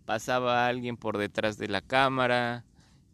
pasaba 0.04 0.66
alguien 0.66 0.96
por 0.96 1.18
detrás 1.18 1.56
de 1.56 1.68
la 1.68 1.80
cámara, 1.80 2.64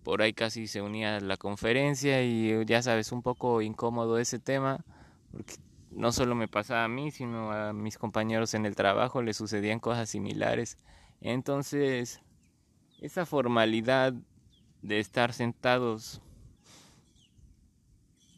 por 0.03 0.23
ahí 0.23 0.33
casi 0.33 0.67
se 0.67 0.83
unía 0.83 1.21
la 1.21 1.37
conferencia 1.37 2.23
y 2.23 2.65
ya 2.65 2.83
sabes, 2.83 3.13
un 3.13 3.23
poco 3.23 3.63
incómodo 3.63 4.19
ese 4.19 4.39
tema, 4.39 4.85
porque 5.31 5.55
no 5.91 6.13
solo 6.13 6.35
me 6.35 6.49
pasaba 6.49 6.85
a 6.85 6.89
mí, 6.89 7.11
sino 7.11 7.53
a 7.53 7.73
mis 7.73 7.99
compañeros 7.99 8.55
en 8.55 8.67
el 8.67 8.75
trabajo 8.75 9.23
le 9.23 9.35
sucedían 9.35 9.81
cosas 9.81 10.09
similares. 10.09 10.79
Entonces, 11.21 12.21
esa 13.01 13.27
formalidad 13.27 14.15
de 14.83 14.99
estar 14.99 15.33
sentados 15.33 16.23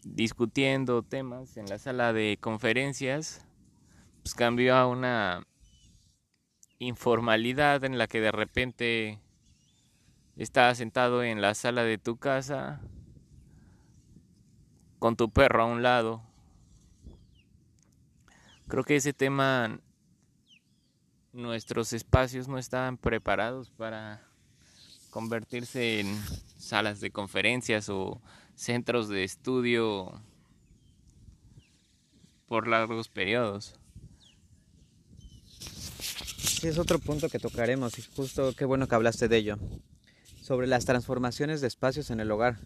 discutiendo 0.04 1.02
temas 1.02 1.56
en 1.56 1.66
la 1.66 1.78
sala 1.78 2.12
de 2.12 2.38
conferencias, 2.40 3.46
pues 4.22 4.34
cambió 4.34 4.76
a 4.76 4.86
una 4.86 5.46
informalidad 6.78 7.84
en 7.84 7.98
la 7.98 8.06
que 8.06 8.20
de 8.20 8.32
repente 8.32 9.20
estás 10.36 10.78
sentado 10.78 11.22
en 11.22 11.40
la 11.40 11.54
sala 11.54 11.84
de 11.84 11.98
tu 11.98 12.16
casa 12.16 12.80
con 14.98 15.16
tu 15.16 15.30
perro 15.30 15.62
a 15.62 15.66
un 15.66 15.82
lado. 15.82 16.22
Creo 18.68 18.84
que 18.84 18.96
ese 18.96 19.12
tema 19.12 19.80
nuestros 21.32 21.92
espacios 21.92 22.48
no 22.48 22.58
estaban 22.58 22.96
preparados 22.96 23.70
para 23.70 24.22
convertirse 25.10 26.00
en 26.00 26.20
salas 26.58 27.00
de 27.00 27.10
conferencias 27.10 27.88
o 27.88 28.20
centros 28.54 29.08
de 29.08 29.24
estudio 29.24 30.12
por 32.46 32.68
largos 32.68 33.08
periodos. 33.08 33.74
Sí, 35.58 36.68
es 36.68 36.78
otro 36.78 36.98
punto 36.98 37.28
que 37.28 37.38
tocaremos 37.38 37.98
y 37.98 38.02
justo 38.02 38.52
qué 38.56 38.64
bueno 38.64 38.86
que 38.86 38.94
hablaste 38.94 39.28
de 39.28 39.36
ello. 39.36 39.58
Sobre 40.40 40.66
las 40.66 40.84
transformaciones 40.84 41.60
de 41.60 41.68
espacios 41.68 42.10
en 42.10 42.20
el 42.20 42.30
hogar. 42.30 42.58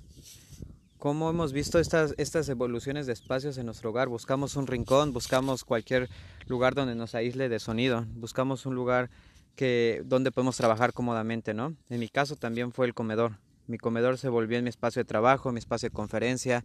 ¿Cómo 0.98 1.30
hemos 1.30 1.52
visto 1.52 1.78
estas, 1.78 2.14
estas 2.18 2.48
evoluciones 2.48 3.06
de 3.06 3.12
espacios 3.12 3.58
en 3.58 3.66
nuestro 3.66 3.90
hogar? 3.90 4.08
Buscamos 4.08 4.56
un 4.56 4.66
rincón, 4.66 5.12
buscamos 5.12 5.62
cualquier 5.62 6.08
lugar 6.46 6.74
donde 6.74 6.94
nos 6.94 7.14
aísle 7.14 7.48
de 7.48 7.60
sonido, 7.60 8.06
buscamos 8.14 8.66
un 8.66 8.74
lugar 8.74 9.08
que, 9.54 10.02
donde 10.04 10.32
podemos 10.32 10.56
trabajar 10.56 10.92
cómodamente, 10.92 11.54
¿no? 11.54 11.76
En 11.88 12.00
mi 12.00 12.08
caso 12.08 12.34
también 12.36 12.72
fue 12.72 12.86
el 12.86 12.94
comedor. 12.94 13.38
Mi 13.66 13.78
comedor 13.78 14.18
se 14.18 14.28
volvió 14.28 14.58
en 14.58 14.64
mi 14.64 14.70
espacio 14.70 15.00
de 15.00 15.04
trabajo, 15.06 15.52
mi 15.52 15.58
espacio 15.58 15.88
de 15.88 15.94
conferencia, 15.94 16.64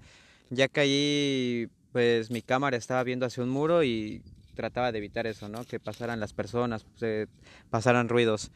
ya 0.50 0.68
que 0.68 0.80
allí 0.82 1.68
pues 1.92 2.32
mi 2.32 2.42
cámara 2.42 2.78
estaba 2.78 3.04
viendo 3.04 3.26
hacia 3.26 3.44
un 3.44 3.50
muro 3.50 3.84
y 3.84 4.22
trataba 4.56 4.92
de 4.92 4.98
evitar 4.98 5.28
eso, 5.28 5.50
¿no? 5.50 5.64
Que 5.66 5.80
pasaran 5.80 6.20
las 6.20 6.34
personas, 6.34 6.86
pasaran 7.70 8.10
ruidos. 8.10 8.52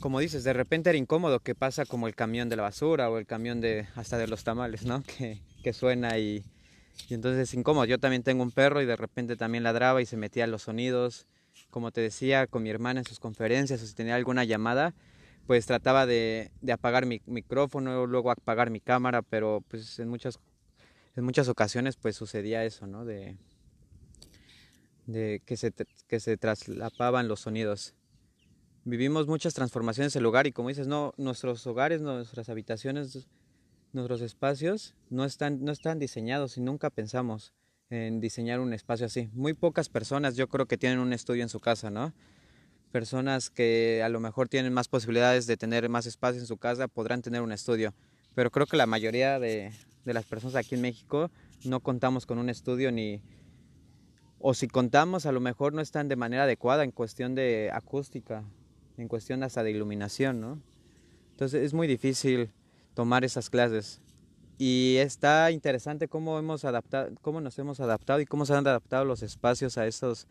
Como 0.00 0.20
dices, 0.20 0.44
de 0.44 0.52
repente 0.52 0.90
era 0.90 0.98
incómodo 0.98 1.40
que 1.40 1.54
pasa 1.54 1.86
como 1.86 2.06
el 2.06 2.14
camión 2.14 2.48
de 2.48 2.56
la 2.56 2.62
basura 2.62 3.10
o 3.10 3.18
el 3.18 3.26
camión 3.26 3.62
hasta 3.94 4.18
de 4.18 4.28
los 4.28 4.44
tamales, 4.44 4.84
¿no? 4.84 5.02
Que, 5.18 5.40
que 5.62 5.72
suena 5.72 6.18
y, 6.18 6.44
y 7.08 7.14
entonces 7.14 7.48
es 7.48 7.54
incómodo. 7.54 7.84
Yo 7.86 7.98
también 7.98 8.22
tengo 8.22 8.42
un 8.42 8.50
perro 8.50 8.82
y 8.82 8.86
de 8.86 8.96
repente 8.96 9.36
también 9.36 9.64
ladraba 9.64 10.02
y 10.02 10.06
se 10.06 10.16
metía 10.16 10.46
los 10.46 10.62
sonidos. 10.62 11.26
Como 11.70 11.90
te 11.90 12.00
decía, 12.00 12.46
con 12.46 12.62
mi 12.62 12.70
hermana 12.70 13.00
en 13.00 13.06
sus 13.06 13.18
conferencias 13.18 13.82
o 13.82 13.86
si 13.86 13.94
tenía 13.94 14.14
alguna 14.14 14.44
llamada, 14.44 14.94
pues 15.46 15.66
trataba 15.66 16.06
de, 16.06 16.50
apagar 16.72 17.06
mi 17.06 17.22
micrófono, 17.26 18.06
luego 18.06 18.30
apagar 18.30 18.70
mi 18.70 18.80
cámara, 18.80 19.22
pero 19.22 19.62
pues 19.68 19.98
en 19.98 20.08
muchas, 20.08 20.40
en 21.14 21.24
muchas 21.24 21.48
ocasiones 21.48 21.96
pues 21.96 22.16
sucedía 22.16 22.64
eso, 22.64 22.86
¿no? 22.86 23.04
De, 23.04 23.36
de 25.06 25.40
que, 25.46 25.56
se, 25.56 25.72
que 26.08 26.20
se 26.20 26.36
traslapaban 26.36 27.28
los 27.28 27.40
sonidos. 27.40 27.94
Vivimos 28.84 29.26
muchas 29.26 29.54
transformaciones 29.54 30.14
el 30.16 30.26
hogar 30.26 30.46
y 30.46 30.52
como 30.52 30.68
dices, 30.68 30.86
no, 30.86 31.12
nuestros 31.16 31.66
hogares, 31.66 32.00
nuestras 32.00 32.48
habitaciones, 32.48 33.26
nuestros 33.92 34.20
espacios 34.20 34.94
no 35.10 35.24
están, 35.24 35.64
no 35.64 35.72
están 35.72 35.98
diseñados 35.98 36.56
y 36.56 36.60
nunca 36.60 36.90
pensamos 36.90 37.52
en 37.88 38.20
diseñar 38.20 38.60
un 38.60 38.72
espacio 38.72 39.06
así. 39.06 39.30
Muy 39.32 39.54
pocas 39.54 39.88
personas 39.88 40.36
yo 40.36 40.48
creo 40.48 40.66
que 40.66 40.76
tienen 40.76 40.98
un 40.98 41.12
estudio 41.12 41.42
en 41.42 41.48
su 41.48 41.60
casa, 41.60 41.90
¿no? 41.90 42.12
Personas 42.92 43.50
que 43.50 44.02
a 44.04 44.08
lo 44.08 44.20
mejor 44.20 44.48
tienen 44.48 44.72
más 44.72 44.88
posibilidades 44.88 45.46
de 45.46 45.56
tener 45.56 45.88
más 45.88 46.06
espacio 46.06 46.40
en 46.40 46.46
su 46.46 46.56
casa 46.56 46.88
podrán 46.88 47.22
tener 47.22 47.42
un 47.42 47.52
estudio. 47.52 47.94
Pero 48.34 48.50
creo 48.50 48.66
que 48.66 48.76
la 48.76 48.86
mayoría 48.86 49.38
de, 49.38 49.72
las 50.04 50.24
personas 50.24 50.56
aquí 50.56 50.74
en 50.74 50.82
México 50.82 51.30
no 51.64 51.80
contamos 51.80 52.26
con 52.26 52.38
un 52.38 52.48
estudio 52.48 52.92
ni... 52.92 53.22
O 54.38 54.52
si 54.52 54.68
contamos, 54.68 55.24
a 55.26 55.32
lo 55.32 55.40
mejor 55.40 55.72
no 55.72 55.80
están 55.80 56.08
de 56.08 56.16
manera 56.16 56.44
adecuada 56.44 56.84
en 56.84 56.90
cuestión 56.90 57.34
de 57.34 57.70
acústica, 57.72 58.44
en 58.98 59.08
cuestión 59.08 59.42
hasta 59.42 59.62
de 59.62 59.70
iluminación, 59.70 60.40
¿no? 60.40 60.60
Entonces 61.30 61.62
es 61.62 61.72
muy 61.72 61.86
difícil 61.86 62.50
tomar 62.94 63.24
esas 63.24 63.48
clases. 63.48 64.00
Y 64.58 64.96
está 64.98 65.50
interesante 65.50 66.08
cómo 66.08 66.38
hemos 66.38 66.64
adaptado, 66.64 67.10
cómo 67.20 67.40
nos 67.40 67.58
hemos 67.58 67.80
adaptado 67.80 68.20
y 68.20 68.26
cómo 68.26 68.46
se 68.46 68.54
han 68.54 68.66
adaptado 68.66 69.04
los 69.04 69.22
espacios 69.22 69.76
a 69.76 69.86
esos 69.86 70.26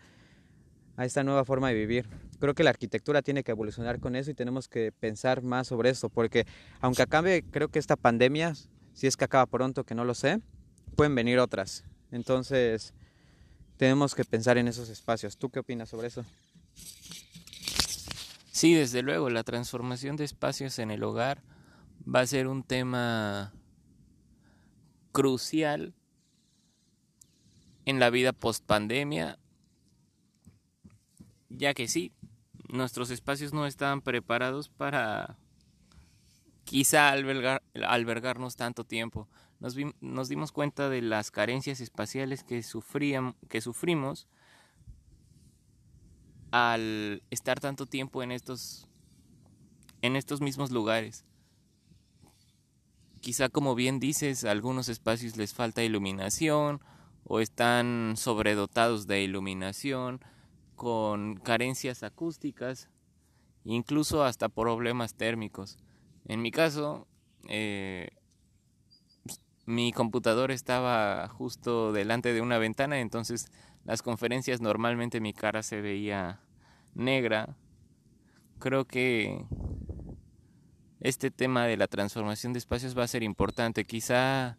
a 0.97 1.05
esta 1.05 1.23
nueva 1.23 1.45
forma 1.45 1.69
de 1.69 1.75
vivir. 1.75 2.07
Creo 2.39 2.53
que 2.53 2.63
la 2.63 2.69
arquitectura 2.69 3.21
tiene 3.21 3.43
que 3.43 3.51
evolucionar 3.51 3.99
con 3.99 4.15
eso 4.15 4.31
y 4.31 4.33
tenemos 4.33 4.67
que 4.67 4.91
pensar 4.91 5.41
más 5.41 5.67
sobre 5.67 5.89
eso, 5.89 6.09
porque 6.09 6.45
aunque 6.81 7.01
acabe, 7.01 7.43
creo 7.51 7.69
que 7.69 7.79
esta 7.79 7.95
pandemia, 7.95 8.53
si 8.93 9.07
es 9.07 9.17
que 9.17 9.25
acaba 9.25 9.45
pronto, 9.45 9.83
que 9.83 9.95
no 9.95 10.05
lo 10.05 10.13
sé, 10.13 10.41
pueden 10.95 11.15
venir 11.15 11.39
otras. 11.39 11.83
Entonces, 12.11 12.93
tenemos 13.77 14.15
que 14.15 14.23
pensar 14.23 14.57
en 14.57 14.67
esos 14.67 14.89
espacios. 14.89 15.37
¿Tú 15.37 15.49
qué 15.49 15.59
opinas 15.59 15.89
sobre 15.89 16.07
eso? 16.07 16.25
Sí, 18.51 18.73
desde 18.73 19.01
luego, 19.01 19.29
la 19.29 19.43
transformación 19.43 20.15
de 20.15 20.23
espacios 20.23 20.79
en 20.79 20.91
el 20.91 21.03
hogar 21.03 21.43
va 22.07 22.21
a 22.21 22.27
ser 22.27 22.47
un 22.47 22.63
tema 22.63 23.53
crucial 25.11 25.93
en 27.85 27.99
la 27.99 28.09
vida 28.09 28.33
post 28.33 28.65
pandemia 28.65 29.37
ya 31.49 31.73
que 31.73 31.87
sí, 31.87 32.11
nuestros 32.69 33.09
espacios 33.09 33.53
no 33.53 33.65
estaban 33.65 34.01
preparados 34.01 34.69
para 34.69 35.37
quizá 36.63 37.09
albergar, 37.09 37.61
albergarnos 37.87 38.55
tanto 38.55 38.83
tiempo. 38.83 39.27
Nos, 39.59 40.27
dimos 40.29 40.51
cuenta 40.51 40.89
de 40.89 41.01
las 41.01 41.31
carencias 41.31 41.79
espaciales 41.79 42.43
que, 42.43 42.61
sufrían, 42.61 43.35
que 43.47 43.61
sufrimos 43.61 44.27
al 46.51 47.23
estar 47.31 47.59
tanto 47.59 47.85
tiempo 47.85 48.21
en 48.21 48.31
estos, 48.31 48.87
en 50.01 50.15
estos 50.15 50.41
mismos 50.41 50.71
lugares. 50.71 51.25
Quizá 53.21 53.49
como 53.49 53.73
bien 53.73 53.99
dices, 53.99 54.43
a 54.45 54.51
algunos 54.51 54.87
espacios 54.87 55.35
les 55.37 55.53
falta 55.53 55.83
iluminación 55.83 56.81
o 57.23 57.39
están 57.39 58.13
sobredotados 58.17 59.07
de 59.07 59.23
iluminación 59.23 60.21
con 60.75 61.35
carencias 61.37 62.03
acústicas, 62.03 62.89
incluso 63.63 64.23
hasta 64.23 64.49
problemas 64.49 65.15
térmicos. 65.15 65.77
En 66.25 66.41
mi 66.41 66.51
caso, 66.51 67.07
eh, 67.47 68.09
mi 69.65 69.91
computador 69.91 70.51
estaba 70.51 71.27
justo 71.27 71.91
delante 71.91 72.33
de 72.33 72.41
una 72.41 72.57
ventana, 72.57 72.99
entonces 72.99 73.51
las 73.83 74.01
conferencias 74.01 74.61
normalmente 74.61 75.21
mi 75.21 75.33
cara 75.33 75.63
se 75.63 75.81
veía 75.81 76.41
negra. 76.93 77.57
Creo 78.59 78.85
que 78.85 79.45
este 80.99 81.29
tema 81.29 81.65
de 81.67 81.77
la 81.77 81.87
transformación 81.87 82.53
de 82.53 82.59
espacios 82.59 82.97
va 82.97 83.03
a 83.03 83.07
ser 83.07 83.21
importante. 83.21 83.85
Quizá, 83.85 84.57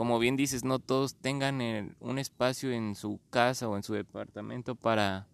como 0.00 0.18
bien 0.18 0.34
dices, 0.34 0.64
no 0.64 0.78
todos 0.78 1.14
tengan 1.14 1.94
un 2.00 2.18
espacio 2.18 2.72
en 2.72 2.94
su 2.94 3.20
casa 3.28 3.68
o 3.68 3.76
en 3.76 3.82
su 3.82 3.92
departamento 3.92 4.74
para 4.74 5.28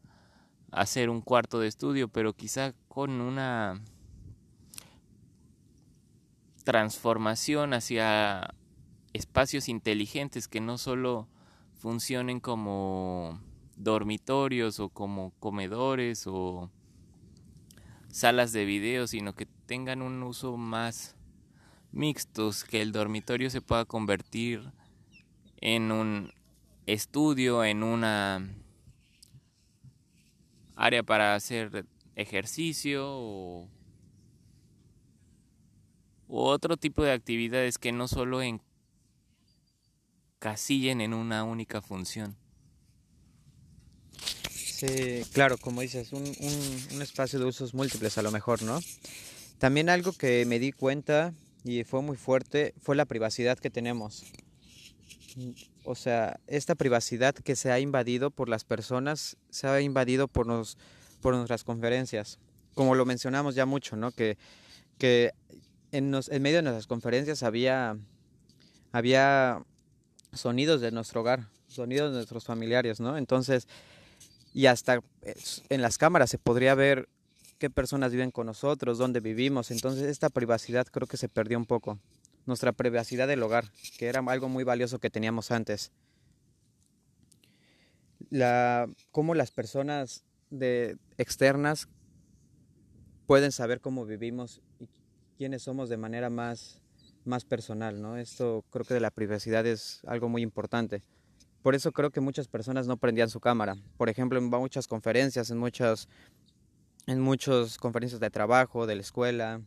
hacer 0.72 1.08
un 1.08 1.20
cuarto 1.20 1.60
de 1.60 1.68
estudio, 1.68 2.08
pero 2.08 2.32
quizá 2.32 2.74
con 2.88 3.20
una 3.20 3.80
transformación 6.64 7.74
hacia 7.74 8.56
espacios 9.12 9.68
inteligentes 9.68 10.48
que 10.48 10.60
no 10.60 10.78
solo 10.78 11.28
funcionen 11.76 12.40
como 12.40 13.40
dormitorios 13.76 14.80
o 14.80 14.88
como 14.88 15.30
comedores 15.38 16.26
o 16.26 16.72
salas 18.08 18.50
de 18.50 18.64
video, 18.64 19.06
sino 19.06 19.32
que 19.32 19.46
tengan 19.46 20.02
un 20.02 20.24
uso 20.24 20.56
más 20.56 21.15
mixtos, 21.96 22.62
que 22.62 22.82
el 22.82 22.92
dormitorio 22.92 23.50
se 23.50 23.60
pueda 23.60 23.84
convertir 23.84 24.70
en 25.60 25.90
un 25.90 26.32
estudio, 26.86 27.64
en 27.64 27.82
una 27.82 28.48
área 30.76 31.02
para 31.02 31.34
hacer 31.34 31.86
ejercicio 32.14 33.04
o, 33.08 33.68
otro 36.28 36.76
tipo 36.76 37.02
de 37.02 37.12
actividades 37.12 37.78
que 37.78 37.92
no 37.92 38.08
solo 38.08 38.40
encasillen 40.38 41.00
en 41.00 41.14
una 41.14 41.44
única 41.44 41.80
función. 41.80 42.36
Sí, 44.50 45.22
claro, 45.32 45.56
como 45.56 45.80
dices, 45.80 46.12
un, 46.12 46.22
un, 46.22 47.00
espacio 47.00 47.38
de 47.38 47.46
usos 47.46 47.72
múltiples 47.74 48.18
a 48.18 48.22
lo 48.22 48.30
mejor, 48.30 48.62
¿no? 48.62 48.80
También 49.58 49.88
algo 49.88 50.12
que 50.12 50.44
me 50.44 50.58
di 50.58 50.72
cuenta 50.72 51.32
y 51.66 51.84
fue 51.84 52.00
muy 52.00 52.16
fuerte 52.16 52.74
fue 52.80 52.96
la 52.96 53.04
privacidad 53.04 53.58
que 53.58 53.70
tenemos. 53.70 54.24
O 55.84 55.94
sea, 55.94 56.40
esta 56.46 56.74
privacidad 56.74 57.34
que 57.34 57.56
se 57.56 57.70
ha 57.70 57.80
invadido 57.80 58.30
por 58.30 58.48
las 58.48 58.64
personas, 58.64 59.36
se 59.50 59.66
ha 59.66 59.80
invadido 59.80 60.28
por, 60.28 60.46
nos, 60.46 60.78
por 61.20 61.34
nuestras 61.34 61.64
conferencias. 61.64 62.38
Como 62.74 62.94
lo 62.94 63.04
mencionamos 63.04 63.54
ya 63.54 63.66
mucho, 63.66 63.96
¿no? 63.96 64.12
Que, 64.12 64.38
que 64.98 65.32
en, 65.92 66.14
en 66.14 66.42
medio 66.42 66.56
de 66.56 66.62
nuestras 66.62 66.86
conferencias 66.86 67.42
había, 67.42 67.98
había 68.92 69.62
sonidos 70.32 70.80
de 70.80 70.90
nuestro 70.90 71.20
hogar, 71.20 71.48
sonidos 71.68 72.10
de 72.10 72.16
nuestros 72.16 72.44
familiares, 72.44 73.00
¿no? 73.00 73.18
Entonces, 73.18 73.68
y 74.54 74.66
hasta 74.66 75.00
en 75.68 75.82
las 75.82 75.98
cámaras 75.98 76.30
se 76.30 76.38
podría 76.38 76.74
ver 76.74 77.08
qué 77.58 77.70
personas 77.70 78.12
viven 78.12 78.30
con 78.30 78.46
nosotros, 78.46 78.98
dónde 78.98 79.20
vivimos. 79.20 79.70
Entonces 79.70 80.04
esta 80.04 80.30
privacidad 80.30 80.86
creo 80.86 81.06
que 81.06 81.16
se 81.16 81.28
perdió 81.28 81.58
un 81.58 81.66
poco. 81.66 81.98
Nuestra 82.46 82.72
privacidad 82.72 83.26
del 83.26 83.42
hogar, 83.42 83.72
que 83.98 84.06
era 84.06 84.20
algo 84.20 84.48
muy 84.48 84.64
valioso 84.64 84.98
que 84.98 85.10
teníamos 85.10 85.50
antes. 85.50 85.92
La, 88.30 88.88
cómo 89.10 89.34
las 89.34 89.50
personas 89.50 90.24
de, 90.50 90.96
externas 91.18 91.88
pueden 93.26 93.52
saber 93.52 93.80
cómo 93.80 94.06
vivimos 94.06 94.62
y 94.78 94.88
quiénes 95.36 95.62
somos 95.62 95.88
de 95.88 95.96
manera 95.96 96.30
más, 96.30 96.80
más 97.24 97.44
personal, 97.44 98.00
¿no? 98.00 98.16
Esto 98.16 98.64
creo 98.70 98.84
que 98.84 98.94
de 98.94 99.00
la 99.00 99.10
privacidad 99.10 99.66
es 99.66 100.00
algo 100.06 100.28
muy 100.28 100.42
importante. 100.42 101.02
Por 101.62 101.74
eso 101.74 101.90
creo 101.90 102.10
que 102.10 102.20
muchas 102.20 102.46
personas 102.46 102.86
no 102.86 102.96
prendían 102.96 103.28
su 103.28 103.40
cámara. 103.40 103.76
Por 103.96 104.08
ejemplo, 104.08 104.38
en 104.38 104.44
muchas 104.44 104.86
conferencias, 104.86 105.50
en 105.50 105.58
muchas, 105.58 106.08
en 107.06 107.20
muchas 107.20 107.78
conferencias 107.78 108.20
de 108.20 108.30
trabajo, 108.30 108.86
de 108.86 108.96
la 108.96 109.00
escuela, 109.00 109.60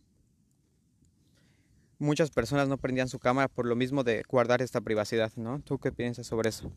muchas 1.98 2.32
personas 2.32 2.68
no 2.68 2.78
prendían 2.78 3.08
su 3.08 3.20
cámara 3.20 3.48
por 3.48 3.66
lo 3.66 3.76
mismo 3.76 4.04
de 4.04 4.24
guardar 4.28 4.62
esta 4.62 4.82
privacidad, 4.82 5.32
¿no? 5.36 5.60
¿Tú 5.62 5.78
qué 5.80 5.92
piensas 5.92 6.28
sobre 6.28 6.50
eso? 6.50 6.72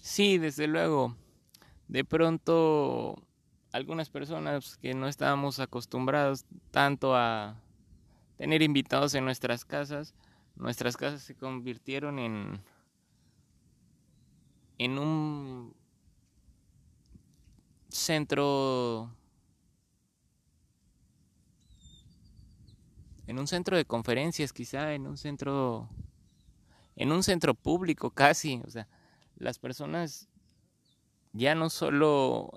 Sí, 0.00 0.38
desde 0.38 0.66
luego. 0.66 1.16
De 1.88 2.04
pronto, 2.04 3.22
algunas 3.72 4.10
personas 4.10 4.76
que 4.76 4.94
no 4.94 5.08
estábamos 5.08 5.60
acostumbrados 5.60 6.44
tanto 6.70 7.16
a 7.16 7.56
tener 8.36 8.62
invitados 8.62 9.14
en 9.14 9.24
nuestras 9.24 9.64
casas, 9.64 10.14
nuestras 10.56 10.96
casas 10.96 11.22
se 11.22 11.34
convirtieron 11.34 12.18
en 12.18 12.62
en 14.78 14.98
un 14.98 15.74
centro 17.94 19.14
en 23.26 23.38
un 23.38 23.46
centro 23.46 23.76
de 23.76 23.84
conferencias 23.84 24.52
quizá 24.52 24.94
en 24.94 25.06
un 25.06 25.16
centro 25.16 25.88
en 26.96 27.12
un 27.12 27.22
centro 27.22 27.54
público 27.54 28.10
casi 28.10 28.60
o 28.66 28.70
sea 28.70 28.88
las 29.36 29.58
personas 29.58 30.28
ya 31.32 31.54
no 31.54 31.70
solo 31.70 32.50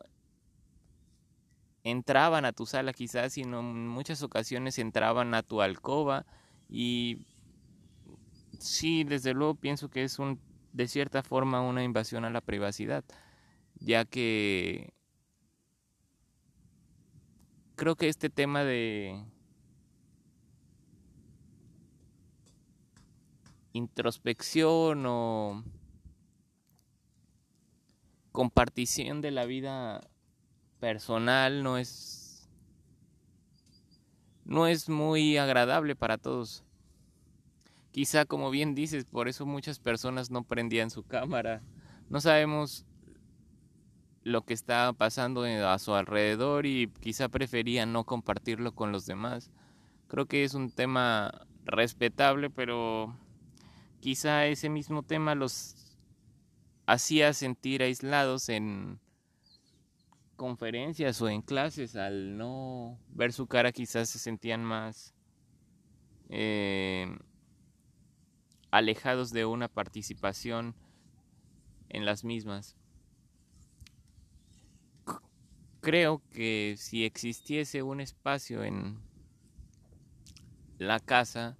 entraban 1.84 2.46
a 2.46 2.52
tu 2.52 2.66
sala 2.66 2.92
quizás 2.94 3.34
sino 3.34 3.60
en 3.60 3.88
muchas 3.88 4.24
ocasiones 4.24 4.80
entraban 4.80 5.34
a 5.34 5.44
tu 5.44 5.62
alcoba 5.62 6.26
y 6.70 7.26
sí 8.60 9.04
desde 9.04 9.34
luego 9.34 9.56
pienso 9.56 9.90
que 9.90 10.04
es 10.04 10.20
un 10.20 10.40
de 10.74 10.88
cierta 10.88 11.24
forma 11.24 11.62
una 11.62 11.84
invasión 11.84 12.24
a 12.24 12.30
la 12.30 12.42
privacidad, 12.42 13.04
ya 13.80 14.06
que 14.06 14.94
creo 17.78 17.96
que 17.96 18.10
este 18.10 18.30
tema 18.30 18.64
de 18.64 19.24
introspección 23.72 25.06
o 25.06 25.64
compartición 28.32 29.22
de 29.22 29.32
la 29.32 29.46
vida 29.46 30.02
personal 30.80 31.64
no 31.64 31.78
es 31.78 32.50
no 34.44 34.66
es 34.66 34.90
muy 34.90 35.38
agradable 35.38 35.96
para 35.96 36.18
todos. 36.18 36.64
Quizá, 37.92 38.26
como 38.26 38.50
bien 38.50 38.76
dices, 38.76 39.06
por 39.06 39.28
eso 39.28 39.46
muchas 39.46 39.80
personas 39.80 40.32
no 40.32 40.44
prendían 40.44 40.90
su 40.90 41.04
cámara. 41.04 41.62
No 42.10 42.22
sabemos 42.22 42.87
lo 44.28 44.44
que 44.44 44.54
está 44.54 44.92
pasando 44.92 45.44
a 45.44 45.80
su 45.80 45.94
alrededor 45.94 46.66
y 46.66 46.90
quizá 47.00 47.30
preferían 47.30 47.94
no 47.94 48.04
compartirlo 48.04 48.76
con 48.76 48.92
los 48.92 49.06
demás. 49.06 49.52
Creo 50.10 50.26
que 50.26 50.44
es 50.44 50.54
un 50.54 50.70
tema 50.70 51.48
respetable, 51.64 52.50
pero 52.50 53.18
quizá 54.02 54.46
ese 54.46 54.70
mismo 54.70 55.04
tema 55.04 55.34
los 55.34 55.98
hacía 56.88 57.32
sentir 57.32 57.82
aislados 57.82 58.50
en 58.50 59.00
conferencias 60.36 61.22
o 61.22 61.30
en 61.30 61.42
clases. 61.42 61.96
Al 61.96 62.38
no 62.38 63.00
ver 63.08 63.32
su 63.32 63.48
cara 63.48 63.72
quizás 63.72 64.10
se 64.10 64.20
sentían 64.20 64.62
más 64.62 65.16
eh, 66.28 67.18
alejados 68.72 69.32
de 69.32 69.46
una 69.46 69.70
participación 69.70 70.76
en 71.88 72.04
las 72.04 72.26
mismas. 72.26 72.76
Creo 75.88 76.22
que 76.34 76.76
si 76.78 77.06
existiese 77.06 77.82
un 77.82 78.02
espacio 78.02 78.66
en 78.66 79.00
la 80.80 81.00
casa 81.00 81.56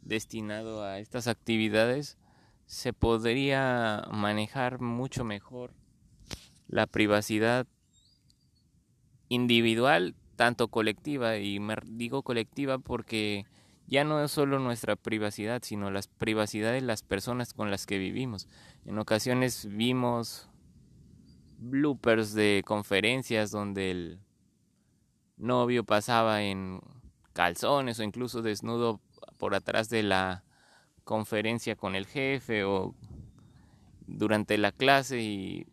destinado 0.00 0.82
a 0.82 0.98
estas 0.98 1.28
actividades, 1.28 2.18
se 2.66 2.92
podría 2.92 4.02
manejar 4.10 4.80
mucho 4.80 5.22
mejor 5.22 5.74
la 6.66 6.88
privacidad 6.88 7.68
individual, 9.28 10.16
tanto 10.34 10.66
colectiva, 10.66 11.36
y 11.36 11.60
me 11.60 11.76
digo 11.84 12.24
colectiva 12.24 12.80
porque 12.80 13.46
ya 13.86 14.02
no 14.02 14.24
es 14.24 14.32
solo 14.32 14.58
nuestra 14.58 14.96
privacidad, 14.96 15.62
sino 15.62 15.88
la 15.92 16.00
privacidad 16.18 16.72
de 16.72 16.80
las 16.80 17.04
personas 17.04 17.54
con 17.54 17.70
las 17.70 17.86
que 17.86 17.98
vivimos. 17.98 18.48
En 18.84 18.98
ocasiones 18.98 19.68
vimos 19.70 20.48
bloopers 21.62 22.34
de 22.34 22.62
conferencias 22.66 23.50
donde 23.50 23.90
el 23.90 24.20
novio 25.36 25.84
pasaba 25.84 26.42
en 26.42 26.80
calzones 27.32 27.98
o 27.98 28.02
incluso 28.02 28.42
desnudo 28.42 29.00
por 29.38 29.54
atrás 29.54 29.88
de 29.88 30.02
la 30.02 30.44
conferencia 31.04 31.76
con 31.76 31.94
el 31.94 32.06
jefe 32.06 32.64
o 32.64 32.94
durante 34.06 34.58
la 34.58 34.72
clase 34.72 35.20
y, 35.20 35.66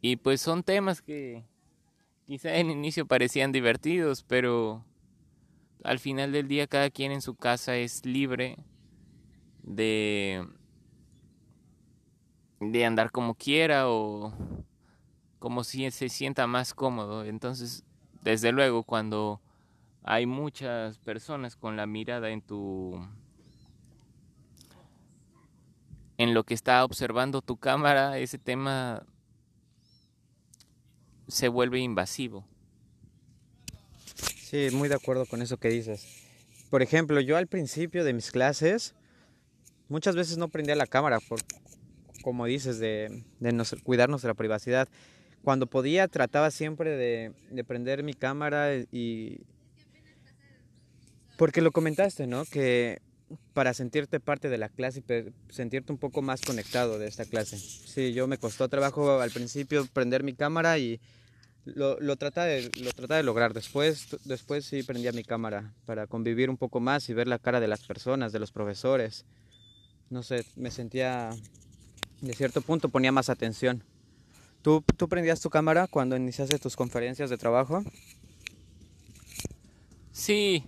y 0.00 0.16
pues 0.16 0.40
son 0.40 0.62
temas 0.62 1.00
que 1.02 1.44
quizá 2.26 2.56
en 2.56 2.70
inicio 2.70 3.06
parecían 3.06 3.52
divertidos, 3.52 4.22
pero 4.22 4.84
al 5.84 5.98
final 5.98 6.32
del 6.32 6.48
día 6.48 6.66
cada 6.66 6.90
quien 6.90 7.12
en 7.12 7.22
su 7.22 7.34
casa 7.34 7.76
es 7.76 8.04
libre 8.04 8.58
de 9.62 10.46
de 12.60 12.84
andar 12.84 13.10
como 13.10 13.34
quiera 13.34 13.88
o 13.88 14.32
como 15.38 15.64
si 15.64 15.90
se 15.90 16.08
sienta 16.08 16.46
más 16.46 16.74
cómodo. 16.74 17.24
Entonces, 17.24 17.84
desde 18.22 18.52
luego, 18.52 18.82
cuando 18.82 19.40
hay 20.02 20.26
muchas 20.26 20.98
personas 20.98 21.56
con 21.56 21.76
la 21.76 21.86
mirada 21.86 22.30
en 22.30 22.40
tu 22.40 23.00
en 26.16 26.34
lo 26.34 26.42
que 26.44 26.54
está 26.54 26.84
observando 26.84 27.42
tu 27.42 27.56
cámara, 27.56 28.18
ese 28.18 28.38
tema 28.38 29.06
se 31.28 31.48
vuelve 31.48 31.78
invasivo. 31.78 32.44
Sí, 34.16 34.68
muy 34.72 34.88
de 34.88 34.96
acuerdo 34.96 35.26
con 35.26 35.42
eso 35.42 35.58
que 35.58 35.68
dices. 35.68 36.26
Por 36.70 36.82
ejemplo, 36.82 37.20
yo 37.20 37.36
al 37.36 37.46
principio 37.46 38.02
de 38.02 38.12
mis 38.12 38.32
clases 38.32 38.94
muchas 39.88 40.16
veces 40.16 40.38
no 40.38 40.48
prendía 40.48 40.74
la 40.74 40.86
cámara 40.86 41.20
por, 41.20 41.40
como 42.22 42.46
dices, 42.46 42.78
de, 42.78 43.24
de 43.40 43.64
cuidarnos 43.82 44.22
de 44.22 44.28
la 44.28 44.34
privacidad. 44.34 44.88
Cuando 45.42 45.66
podía 45.66 46.08
trataba 46.08 46.50
siempre 46.50 46.96
de, 46.96 47.32
de 47.50 47.64
prender 47.64 48.02
mi 48.02 48.14
cámara 48.14 48.74
y... 48.92 49.40
Porque 51.36 51.62
lo 51.62 51.70
comentaste, 51.70 52.26
¿no? 52.26 52.44
Que 52.44 53.00
para 53.52 53.74
sentirte 53.74 54.20
parte 54.20 54.48
de 54.48 54.58
la 54.58 54.68
clase 54.68 55.00
y 55.06 55.52
sentirte 55.52 55.92
un 55.92 55.98
poco 55.98 56.22
más 56.22 56.40
conectado 56.40 56.98
de 56.98 57.06
esta 57.06 57.24
clase. 57.24 57.58
Sí, 57.58 58.12
yo 58.12 58.26
me 58.26 58.38
costó 58.38 58.68
trabajo 58.68 59.20
al 59.20 59.30
principio 59.30 59.86
prender 59.92 60.22
mi 60.22 60.32
cámara 60.32 60.78
y 60.78 61.00
lo, 61.64 62.00
lo 62.00 62.16
trataba 62.16 62.46
de, 62.46 62.70
lo 62.82 62.90
trataba 62.92 63.18
de 63.18 63.24
lograr. 63.24 63.52
Después, 63.52 64.08
después 64.24 64.64
sí 64.64 64.82
prendía 64.82 65.12
mi 65.12 65.24
cámara 65.24 65.74
para 65.84 66.06
convivir 66.06 66.50
un 66.50 66.56
poco 66.56 66.80
más 66.80 67.08
y 67.08 67.14
ver 67.14 67.28
la 67.28 67.38
cara 67.38 67.60
de 67.60 67.68
las 67.68 67.84
personas, 67.84 68.32
de 68.32 68.38
los 68.38 68.50
profesores. 68.50 69.26
No 70.10 70.22
sé, 70.22 70.46
me 70.56 70.70
sentía, 70.70 71.30
de 72.20 72.34
cierto 72.34 72.60
punto 72.60 72.88
ponía 72.88 73.12
más 73.12 73.28
atención. 73.28 73.82
¿Tú, 74.62 74.82
tú 74.96 75.08
prendías 75.08 75.40
tu 75.40 75.50
cámara 75.50 75.86
cuando 75.86 76.16
iniciaste 76.16 76.58
tus 76.58 76.76
conferencias 76.76 77.30
de 77.30 77.38
trabajo? 77.38 77.84
Sí, 80.10 80.64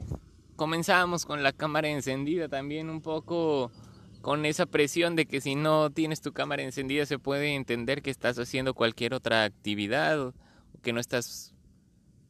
comenzábamos 0.57 1.27
con 1.27 1.43
la 1.43 1.53
cámara 1.53 1.89
encendida 1.89 2.49
también 2.49 2.89
un 2.89 3.01
poco 3.01 3.73
con 4.21 4.45
esa 4.45 4.67
presión 4.67 5.17
de 5.17 5.27
que 5.27 5.41
si 5.41 5.55
no 5.55 5.91
tienes 5.91 6.21
tu 6.21 6.33
cámara 6.33 6.63
encendida 6.63 7.07
se 7.07 7.19
puede 7.19 7.55
entender 7.55 8.03
que 8.03 8.11
estás 8.11 8.39
haciendo 8.39 8.75
cualquier 8.75 9.15
otra 9.15 9.45
actividad 9.45 10.35
que 10.83 10.93
no 10.93 11.01
estás 11.01 11.55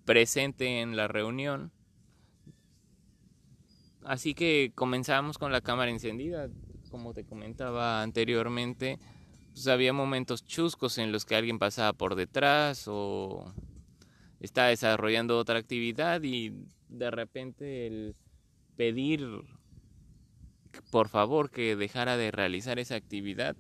presente 0.05 0.81
en 0.81 0.97
la 0.97 1.09
reunión. 1.09 1.73
Así 4.05 4.35
que 4.35 4.73
comenzamos 4.75 5.37
con 5.37 5.53
la 5.53 5.61
cámara 5.61 5.91
encendida, 5.91 6.49
como 6.91 7.15
te 7.15 7.25
comentaba 7.25 8.03
anteriormente, 8.03 8.99
pues 9.53 9.67
había 9.69 9.93
momentos 9.93 10.45
chuscos 10.45 10.99
en 10.99 11.13
los 11.13 11.25
que 11.25 11.37
alguien 11.37 11.59
pasaba 11.59 11.93
por 11.93 12.15
detrás 12.15 12.85
o 12.87 13.55
estaba 14.41 14.69
desarrollando 14.69 15.39
otra 15.39 15.59
actividad 15.59 16.23
y 16.23 16.53
de 16.89 17.11
repente 17.11 17.87
el 17.87 18.17
pedir 18.77 19.27
por 20.91 21.09
favor 21.09 21.51
que 21.51 21.77
dejara 21.77 22.17
de 22.17 22.31
realizar 22.31 22.79
esa 22.79 22.95
actividad, 22.95 23.57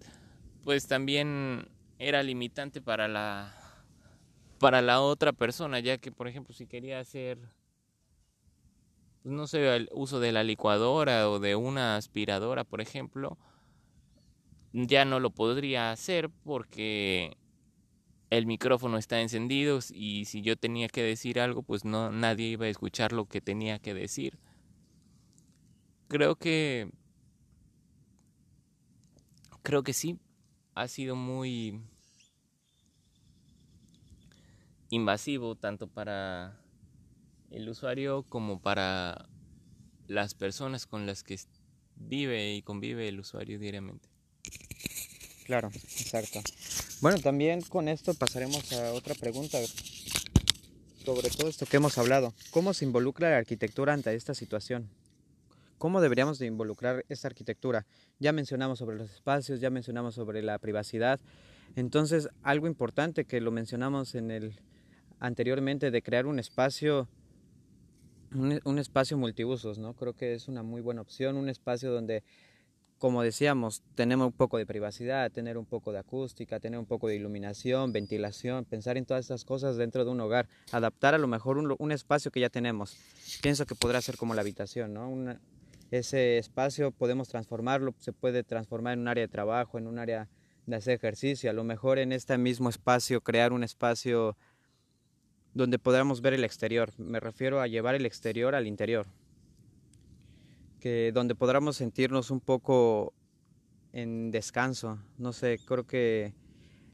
pues 0.64 0.86
también 0.86 1.68
era 1.98 2.22
limitante 2.22 2.80
para 2.80 3.08
la 3.08 3.56
para 4.58 4.82
la 4.82 5.00
otra 5.00 5.32
persona, 5.32 5.80
ya 5.80 5.98
que 5.98 6.12
por 6.12 6.28
ejemplo 6.28 6.54
si 6.54 6.66
quería 6.66 7.00
hacer 7.00 7.38
no 9.24 9.46
sé, 9.46 9.74
el 9.76 9.88
uso 9.92 10.20
de 10.20 10.32
la 10.32 10.44
licuadora 10.44 11.28
o 11.30 11.38
de 11.38 11.56
una 11.56 11.96
aspiradora, 11.96 12.64
por 12.64 12.80
ejemplo, 12.80 13.38
ya 14.72 15.04
no 15.04 15.20
lo 15.20 15.30
podría 15.30 15.90
hacer 15.92 16.30
porque 16.44 17.36
el 18.30 18.46
micrófono 18.46 18.96
está 18.96 19.20
encendido 19.20 19.80
y 19.92 20.24
si 20.26 20.42
yo 20.42 20.56
tenía 20.56 20.88
que 20.88 21.02
decir 21.02 21.40
algo, 21.40 21.62
pues 21.62 21.84
no 21.84 22.10
nadie 22.12 22.46
iba 22.46 22.66
a 22.66 22.70
escuchar 22.70 23.12
lo 23.12 23.26
que 23.26 23.40
tenía 23.40 23.78
que 23.78 23.92
decir. 23.92 24.38
Creo 26.08 26.36
que 26.36 26.90
creo 29.62 29.82
que 29.82 29.92
sí 29.92 30.18
ha 30.74 30.88
sido 30.88 31.16
muy 31.16 31.80
invasivo 34.88 35.54
tanto 35.54 35.86
para 35.86 36.60
el 37.50 37.68
usuario 37.68 38.22
como 38.24 38.60
para 38.60 39.28
las 40.06 40.34
personas 40.34 40.86
con 40.86 41.06
las 41.06 41.22
que 41.22 41.38
vive 41.96 42.54
y 42.54 42.62
convive 42.62 43.08
el 43.08 43.20
usuario 43.20 43.58
diariamente. 43.58 44.08
Claro, 45.44 45.68
exacto. 45.68 46.40
Bueno, 47.00 47.18
también 47.18 47.60
con 47.62 47.88
esto 47.88 48.14
pasaremos 48.14 48.72
a 48.72 48.92
otra 48.92 49.14
pregunta 49.14 49.58
sobre 51.04 51.30
todo 51.30 51.48
esto 51.48 51.66
que 51.66 51.78
hemos 51.78 51.98
hablado. 51.98 52.34
¿Cómo 52.50 52.74
se 52.74 52.84
involucra 52.84 53.30
la 53.30 53.38
arquitectura 53.38 53.92
ante 53.92 54.14
esta 54.14 54.34
situación? 54.34 54.90
¿Cómo 55.78 56.00
deberíamos 56.00 56.38
de 56.38 56.46
involucrar 56.46 57.04
esta 57.08 57.28
arquitectura? 57.28 57.86
Ya 58.18 58.32
mencionamos 58.32 58.78
sobre 58.78 58.98
los 58.98 59.10
espacios, 59.10 59.60
ya 59.60 59.70
mencionamos 59.70 60.14
sobre 60.14 60.42
la 60.42 60.58
privacidad. 60.58 61.18
Entonces, 61.74 62.28
algo 62.42 62.66
importante 62.66 63.24
que 63.24 63.40
lo 63.40 63.50
mencionamos 63.50 64.14
en 64.14 64.30
el 64.30 64.60
anteriormente 65.20 65.90
de 65.90 66.02
crear 66.02 66.26
un 66.26 66.38
espacio 66.38 67.08
un, 68.34 68.60
un 68.64 68.78
espacio 68.78 69.16
multiusos, 69.16 69.78
¿no? 69.78 69.94
Creo 69.94 70.14
que 70.14 70.34
es 70.34 70.48
una 70.48 70.62
muy 70.62 70.80
buena 70.80 71.02
opción, 71.02 71.36
un 71.36 71.48
espacio 71.48 71.90
donde 71.90 72.22
como 73.00 73.22
decíamos, 73.22 73.82
tenemos 73.94 74.26
un 74.26 74.34
poco 74.34 74.58
de 74.58 74.66
privacidad, 74.66 75.32
tener 75.32 75.56
un 75.56 75.64
poco 75.64 75.90
de 75.90 75.98
acústica, 75.98 76.60
tener 76.60 76.78
un 76.78 76.84
poco 76.84 77.08
de 77.08 77.16
iluminación, 77.16 77.92
ventilación, 77.92 78.66
pensar 78.66 78.98
en 78.98 79.06
todas 79.06 79.24
esas 79.24 79.46
cosas 79.46 79.78
dentro 79.78 80.04
de 80.04 80.10
un 80.10 80.20
hogar, 80.20 80.48
adaptar 80.70 81.14
a 81.14 81.18
lo 81.18 81.26
mejor 81.26 81.56
un, 81.56 81.74
un 81.78 81.92
espacio 81.92 82.30
que 82.30 82.40
ya 82.40 82.50
tenemos. 82.50 82.98
Pienso 83.40 83.64
que 83.64 83.74
podrá 83.74 84.02
ser 84.02 84.18
como 84.18 84.34
la 84.34 84.42
habitación, 84.42 84.92
¿no? 84.92 85.10
ese 85.90 86.36
espacio 86.36 86.92
podemos 86.92 87.28
transformarlo, 87.28 87.94
se 87.98 88.12
puede 88.12 88.44
transformar 88.44 88.92
en 88.92 89.00
un 89.00 89.08
área 89.08 89.22
de 89.22 89.28
trabajo, 89.28 89.78
en 89.78 89.86
un 89.86 89.98
área 89.98 90.28
de 90.66 90.76
hacer 90.76 90.92
ejercicio, 90.92 91.48
a 91.48 91.54
lo 91.54 91.64
mejor 91.64 91.98
en 91.98 92.12
este 92.12 92.36
mismo 92.36 92.68
espacio 92.68 93.22
crear 93.22 93.54
un 93.54 93.64
espacio 93.64 94.36
donde 95.54 95.78
podamos 95.78 96.20
ver 96.20 96.34
el 96.34 96.44
exterior. 96.44 96.92
Me 96.98 97.20
refiero 97.20 97.60
a 97.60 97.66
llevar 97.66 97.94
el 97.94 98.06
exterior 98.06 98.54
al 98.54 98.66
interior 98.66 99.06
que 100.80 101.12
donde 101.12 101.34
podamos 101.36 101.76
sentirnos 101.76 102.30
un 102.30 102.40
poco 102.40 103.12
en 103.92 104.30
descanso. 104.30 104.98
No 105.18 105.32
sé, 105.32 105.60
creo 105.64 105.86
que 105.86 106.34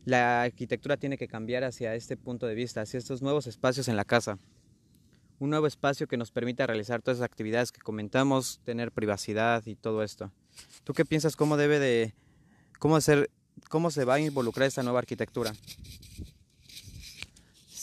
la 0.04 0.42
arquitectura 0.42 0.96
tiene 0.96 1.16
que 1.16 1.28
cambiar 1.28 1.64
hacia 1.64 1.94
este 1.94 2.16
punto 2.16 2.46
de 2.46 2.54
vista, 2.54 2.82
hacia 2.82 2.98
estos 2.98 3.22
nuevos 3.22 3.46
espacios 3.46 3.88
en 3.88 3.96
la 3.96 4.04
casa. 4.04 4.38
Un 5.38 5.50
nuevo 5.50 5.66
espacio 5.66 6.06
que 6.06 6.16
nos 6.16 6.30
permita 6.30 6.66
realizar 6.66 7.02
todas 7.02 7.20
las 7.20 7.26
actividades 7.26 7.72
que 7.72 7.80
comentamos, 7.80 8.60
tener 8.64 8.90
privacidad 8.92 9.64
y 9.66 9.76
todo 9.76 10.02
esto. 10.02 10.32
¿Tú 10.84 10.92
qué 10.92 11.04
piensas 11.04 11.36
cómo 11.36 11.56
debe 11.56 11.78
de 11.78 12.14
cómo 12.78 12.96
hacer 12.96 13.30
cómo 13.68 13.90
se 13.90 14.04
va 14.04 14.14
a 14.14 14.20
involucrar 14.20 14.66
esta 14.66 14.82
nueva 14.82 14.98
arquitectura? 14.98 15.52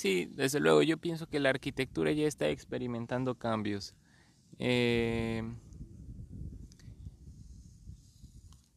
Sí, 0.04 0.26
desde 0.36 0.60
luego 0.60 0.82
yo 0.82 0.98
pienso 0.98 1.28
que 1.28 1.40
la 1.40 1.50
arquitectura 1.50 2.12
ya 2.12 2.28
está 2.28 2.50
experimentando 2.50 3.36
cambios. 3.36 3.96
Eh, 4.60 5.42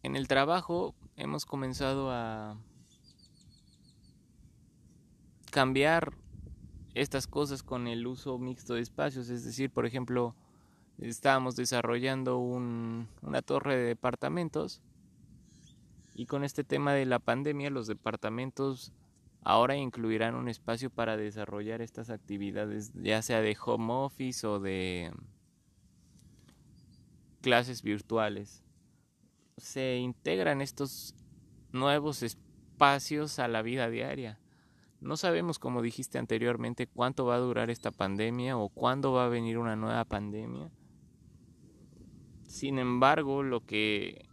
En 0.05 0.15
el 0.15 0.29
trabajo 0.29 0.95
hemos 1.17 1.45
comenzado 1.45 2.13
a 2.13 2.57
cambiar 5.51 6.13
estas 6.95 7.27
cosas 7.27 7.65
con 7.65 7.89
el 7.89 8.07
uso 8.07 8.39
mixto 8.39 8.75
de 8.75 8.83
espacios, 8.83 9.29
es 9.29 9.45
decir, 9.45 9.69
por 9.69 9.85
ejemplo, 9.85 10.37
estábamos 10.99 11.57
desarrollando 11.57 12.39
una 12.39 13.43
torre 13.43 13.77
de 13.77 13.83
departamentos 13.83 14.81
y 16.15 16.27
con 16.27 16.45
este 16.45 16.63
tema 16.63 16.93
de 16.93 17.05
la 17.05 17.19
pandemia 17.19 17.71
los 17.71 17.89
departamentos 17.89 18.93
ahora 19.49 19.77
incluirán 19.77 20.35
un 20.35 20.49
espacio 20.49 20.91
para 20.91 21.17
desarrollar 21.17 21.81
estas 21.81 22.11
actividades, 22.11 22.93
ya 22.95 23.23
sea 23.23 23.41
de 23.41 23.57
home 23.65 23.93
office 23.93 24.45
o 24.45 24.59
de 24.59 25.13
clases 27.43 27.83
virtuales 27.83 28.65
se 29.57 29.99
integran 29.99 30.61
estos 30.61 31.15
nuevos 31.71 32.25
espacios 32.25 33.39
a 33.39 33.47
la 33.47 33.63
vida 33.63 33.89
diaria. 33.89 34.41
No 35.01 35.17
sabemos, 35.17 35.61
como 35.61 35.81
dijiste 35.81 36.19
anteriormente, 36.19 36.89
cuánto 36.89 37.25
va 37.25 37.37
a 37.37 37.39
durar 37.39 37.71
esta 37.71 37.93
pandemia 37.93 38.59
o 38.59 38.69
cuándo 38.69 39.13
va 39.13 39.27
a 39.27 39.29
venir 39.29 39.59
una 39.59 39.77
nueva 39.77 40.05
pandemia. 40.05 40.73
Sin 42.49 42.81
embargo, 42.81 43.45
lo 43.45 43.65
que 43.65 44.27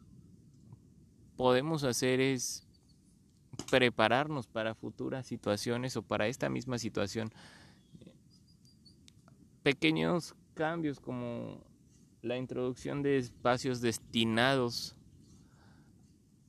podemos 1.38 1.84
hacer 1.84 2.20
es 2.20 2.68
prepararnos 3.70 4.48
para 4.48 4.76
futuras 4.76 5.26
situaciones 5.26 5.96
o 5.98 6.02
para 6.02 6.28
esta 6.28 6.50
misma 6.50 6.78
situación. 6.78 7.32
Pequeños 9.64 10.36
cambios 10.54 11.00
como 11.00 11.64
la 12.22 12.38
introducción 12.38 13.02
de 13.02 13.18
espacios 13.18 13.82
destinados 13.82 14.96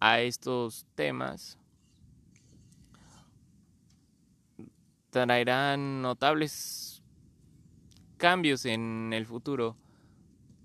a 0.00 0.20
estos 0.20 0.86
temas 0.94 1.58
traerán 5.10 6.02
notables 6.02 7.02
cambios 8.16 8.64
en 8.64 9.12
el 9.12 9.26
futuro 9.26 9.76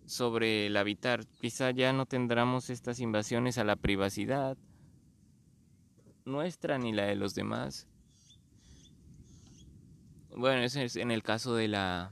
sobre 0.05 0.67
el 0.67 0.77
habitar. 0.77 1.25
Quizá 1.39 1.71
ya 1.71 1.93
no 1.93 2.05
tendremos 2.05 2.69
estas 2.69 2.99
invasiones 2.99 3.57
a 3.57 3.63
la 3.63 3.75
privacidad 3.75 4.57
nuestra 6.25 6.77
ni 6.77 6.93
la 6.93 7.05
de 7.05 7.15
los 7.15 7.35
demás. 7.35 7.87
Bueno, 10.35 10.61
eso 10.61 10.79
es 10.79 10.95
en 10.95 11.11
el 11.11 11.23
caso 11.23 11.55
de 11.55 11.67
la 11.67 12.11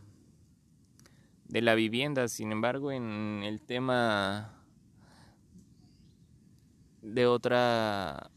de 1.48 1.62
la 1.62 1.76
vivienda, 1.76 2.28
sin 2.28 2.52
embargo, 2.52 2.91
en 2.91 3.41
el 3.43 3.62
tema 3.62 4.54
de 7.02 7.26
otra 7.26 8.30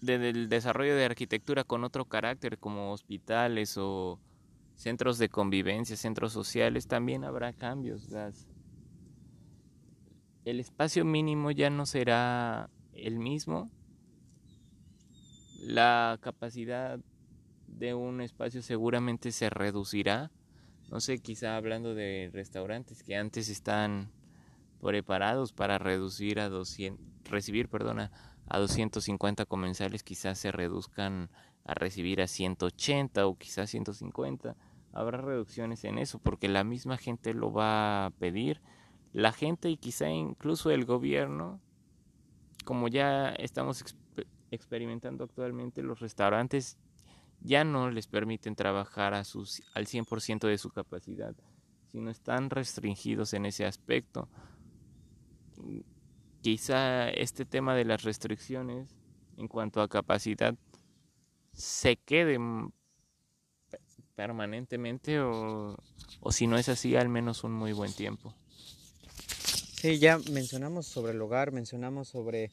del 0.00 0.48
desarrollo 0.48 0.94
de 0.94 1.04
arquitectura 1.04 1.64
con 1.64 1.82
otro 1.82 2.04
carácter 2.04 2.58
como 2.58 2.92
hospitales 2.92 3.76
o 3.78 4.20
centros 4.76 5.18
de 5.18 5.28
convivencia, 5.28 5.96
centros 5.96 6.32
sociales, 6.32 6.86
también 6.86 7.24
habrá 7.24 7.52
cambios. 7.52 8.08
el 10.44 10.60
espacio 10.60 11.04
mínimo 11.04 11.50
ya 11.50 11.70
no 11.70 11.86
será 11.86 12.68
el 12.92 13.18
mismo. 13.18 13.70
La 15.66 16.18
capacidad 16.20 17.00
de 17.68 17.94
un 17.94 18.20
espacio 18.20 18.60
seguramente 18.60 19.32
se 19.32 19.48
reducirá. 19.48 20.30
No 20.90 21.00
sé, 21.00 21.20
quizá 21.20 21.56
hablando 21.56 21.94
de 21.94 22.28
restaurantes 22.34 23.02
que 23.02 23.16
antes 23.16 23.48
están 23.48 24.10
preparados 24.82 25.54
para 25.54 25.78
reducir 25.78 26.38
a 26.38 26.50
200, 26.50 27.02
recibir, 27.24 27.70
perdona, 27.70 28.12
a 28.46 28.58
250 28.58 29.46
comensales, 29.46 30.02
quizás 30.02 30.38
se 30.38 30.52
reduzcan 30.52 31.30
a 31.64 31.72
recibir 31.72 32.20
a 32.20 32.26
180 32.26 33.26
o 33.26 33.38
quizás 33.38 33.70
150. 33.70 34.56
Habrá 34.92 35.22
reducciones 35.22 35.82
en 35.84 35.96
eso 35.96 36.18
porque 36.18 36.48
la 36.48 36.62
misma 36.62 36.98
gente 36.98 37.32
lo 37.32 37.50
va 37.50 38.04
a 38.04 38.10
pedir. 38.10 38.60
La 39.14 39.32
gente 39.32 39.70
y 39.70 39.78
quizá 39.78 40.10
incluso 40.10 40.70
el 40.70 40.84
gobierno, 40.84 41.58
como 42.66 42.88
ya 42.88 43.30
estamos 43.30 43.80
experimentando 44.54 45.24
actualmente, 45.24 45.82
los 45.82 46.00
restaurantes 46.00 46.78
ya 47.40 47.64
no 47.64 47.90
les 47.90 48.06
permiten 48.06 48.54
trabajar 48.54 49.14
a 49.14 49.24
sus, 49.24 49.62
al 49.74 49.86
100% 49.86 50.46
de 50.48 50.58
su 50.58 50.70
capacidad, 50.70 51.34
sino 51.92 52.10
están 52.10 52.50
restringidos 52.50 53.34
en 53.34 53.46
ese 53.46 53.66
aspecto 53.66 54.28
quizá 56.44 57.08
este 57.08 57.46
tema 57.46 57.74
de 57.74 57.86
las 57.86 58.02
restricciones 58.02 58.94
en 59.38 59.48
cuanto 59.48 59.80
a 59.80 59.88
capacidad 59.88 60.54
se 61.54 61.96
quede 61.96 62.38
permanentemente 64.14 65.20
o, 65.20 65.74
si 66.30 66.46
no 66.46 66.58
es 66.58 66.68
así 66.68 66.96
al 66.96 67.08
menos 67.08 67.44
un 67.44 67.52
muy 67.52 67.72
buen 67.72 67.94
tiempo. 67.94 68.34
Sí, 69.74 69.98
ya 69.98 70.18
mencionamos 70.30 70.86
sobre 70.86 71.12
el 71.12 71.22
hogar, 71.22 71.50
mencionamos 71.50 72.08
sobre 72.08 72.50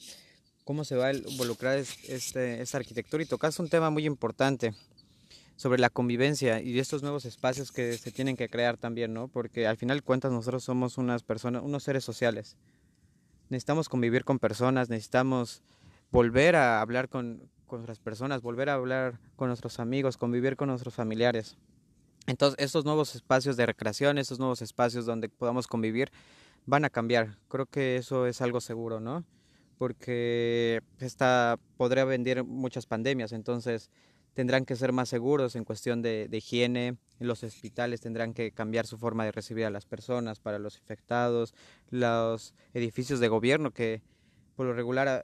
cómo 0.64 0.84
se 0.84 0.96
va 0.96 1.08
a 1.08 1.14
involucrar 1.14 1.78
este, 1.78 2.62
esta 2.62 2.78
arquitectura 2.78 3.24
y 3.24 3.26
tocaste 3.26 3.62
un 3.62 3.70
tema 3.70 3.90
muy 3.90 4.06
importante 4.06 4.74
sobre 5.56 5.80
la 5.80 5.90
convivencia 5.90 6.62
y 6.62 6.80
estos 6.80 7.04
nuevos 7.04 7.26
espacios 7.26 7.72
que 7.72 7.98
se 7.98 8.12
tienen 8.12 8.36
que 8.36 8.50
crear 8.50 8.78
también, 8.78 9.14
¿no? 9.14 9.28
Porque 9.28 9.68
al 9.68 9.78
final 9.78 9.98
de 9.98 10.04
cuentas 10.04 10.32
nosotros 10.32 10.64
somos 10.64 10.98
unas 10.98 11.24
personas, 11.24 11.62
unos 11.64 11.84
seres 11.84 12.04
sociales 12.04 12.58
necesitamos 13.52 13.90
convivir 13.90 14.24
con 14.24 14.40
personas, 14.40 14.90
necesitamos 14.90 15.62
volver 16.10 16.56
a 16.56 16.82
hablar 16.82 17.10
con, 17.10 17.50
con 17.68 17.82
otras 17.82 18.00
personas, 18.00 18.42
volver 18.42 18.70
a 18.70 18.76
hablar 18.76 19.20
con 19.36 19.50
nuestros 19.50 19.80
amigos, 19.80 20.18
convivir 20.18 20.56
con 20.56 20.70
nuestros 20.70 20.96
familiares. 20.96 21.58
Entonces, 22.28 22.58
estos 22.64 22.86
nuevos 22.86 23.14
espacios 23.14 23.58
de 23.58 23.66
recreación, 23.66 24.18
estos 24.18 24.40
nuevos 24.40 24.62
espacios 24.62 25.06
donde 25.06 25.28
podamos 25.28 25.68
convivir, 25.68 26.12
van 26.66 26.86
a 26.86 26.90
cambiar. 26.90 27.38
Creo 27.50 27.66
que 27.66 27.98
eso 27.98 28.26
es 28.26 28.42
algo 28.42 28.62
seguro, 28.62 29.02
¿no? 29.02 29.26
Porque 29.82 30.84
esta 31.00 31.58
podría 31.76 32.06
venir 32.06 32.44
muchas 32.44 32.86
pandemias, 32.86 33.32
entonces 33.32 33.90
tendrán 34.36 34.64
que 34.64 34.76
ser 34.76 34.92
más 34.92 35.10
seguros 35.10 35.56
en 35.56 35.64
cuestión 35.64 36.04
de, 36.04 36.30
higiene, 36.32 36.98
en 37.20 37.28
los 37.28 37.44
hospitales 37.44 38.00
tendrán 38.00 38.36
que 38.36 38.52
cambiar 38.52 38.86
su 38.86 39.00
forma 39.00 39.26
de 39.26 39.32
recibir 39.32 39.66
a 39.66 39.72
las 39.72 39.88
personas 39.88 40.40
para 40.40 40.60
los 40.60 40.78
infectados, 40.78 41.56
los 41.90 42.54
edificios 42.76 43.20
de 43.20 43.28
gobierno 43.28 43.72
que 43.72 44.04
por 44.56 44.68
lo 44.68 44.74
regular 44.74 45.08
ah, 45.08 45.24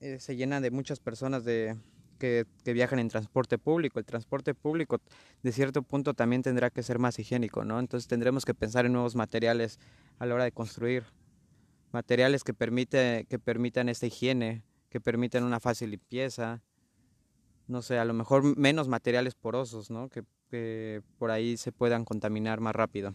eh, 0.00 0.20
se 0.20 0.36
llenan 0.36 0.62
de 0.62 0.70
muchas 0.70 1.00
personas 1.00 1.46
de, 1.46 1.74
que, 2.18 2.44
que, 2.64 2.74
viajan 2.74 2.98
en 2.98 3.08
transporte 3.08 3.56
público. 3.56 3.98
El 3.98 4.04
transporte 4.04 4.52
público 4.52 5.00
de 5.42 5.50
cierto 5.50 5.80
punto 5.80 6.12
también 6.12 6.42
tendrá 6.42 6.68
que 6.68 6.82
ser 6.82 6.98
más 6.98 7.18
higiénico, 7.18 7.64
¿no? 7.64 7.80
Entonces 7.80 8.06
tendremos 8.06 8.44
que 8.44 8.52
pensar 8.52 8.84
en 8.84 8.92
nuevos 8.92 9.16
materiales 9.16 9.80
a 10.18 10.26
la 10.26 10.34
hora 10.34 10.44
de 10.44 10.52
construir, 10.52 11.04
materiales 11.92 12.44
que, 12.44 12.54
permite, 12.54 13.26
que 13.28 13.38
permitan 13.38 13.88
esta 13.88 14.06
higiene, 14.06 14.64
que 14.90 15.00
permitan 15.00 15.44
una 15.44 15.60
fácil 15.60 15.90
limpieza, 15.90 16.62
no 17.68 17.82
sé, 17.82 17.98
a 17.98 18.04
lo 18.04 18.14
mejor 18.14 18.56
menos 18.56 18.88
materiales 18.88 19.34
porosos, 19.34 19.90
¿no? 19.90 20.08
Que, 20.08 20.24
por 21.18 21.30
ahí 21.30 21.58
se 21.58 21.72
puedan 21.72 22.06
contaminar 22.06 22.58
más 22.58 22.74
rápido. 22.74 23.14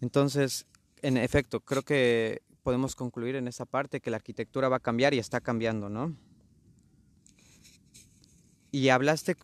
Entonces, 0.00 0.66
en 1.02 1.18
efecto, 1.18 1.60
creo 1.60 1.82
que 1.82 2.40
podemos 2.62 2.96
concluir 2.96 3.36
en 3.36 3.46
esa 3.46 3.66
parte 3.66 4.00
que 4.00 4.10
la 4.10 4.16
arquitectura 4.16 4.70
va 4.70 4.76
a 4.76 4.80
cambiar 4.80 5.12
y 5.12 5.18
está 5.18 5.42
cambiando, 5.42 5.90
¿no? 5.90 6.16
Y 8.70 8.88
hablaste, 8.88 9.36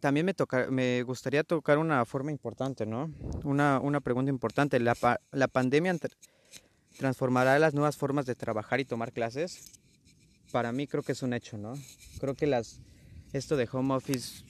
también 0.00 0.26
me, 0.26 0.34
toca, 0.34 0.66
me 0.68 1.04
gustaría 1.04 1.44
tocar 1.44 1.78
una 1.78 2.04
forma 2.04 2.32
importante, 2.32 2.84
¿no? 2.84 3.08
Una, 3.44 3.78
una 3.78 4.00
pregunta 4.00 4.30
importante. 4.30 4.80
¿La, 4.80 4.96
¿La 5.30 5.46
pandemia 5.46 5.92
transformará 6.98 7.58
las 7.58 7.74
nuevas 7.74 7.96
formas 7.96 8.26
de 8.26 8.34
trabajar 8.34 8.80
y 8.80 8.84
tomar 8.84 9.12
clases? 9.12 9.76
para 10.56 10.72
mí 10.72 10.86
creo 10.86 11.02
que 11.02 11.12
es 11.12 11.22
un 11.22 11.32
hecho, 11.32 11.58
¿no? 11.58 11.74
Creo 12.18 12.34
que 12.34 12.46
las, 12.46 12.80
esto 13.32 13.56
de 13.56 13.68
home 13.70 13.94
office 13.94 14.44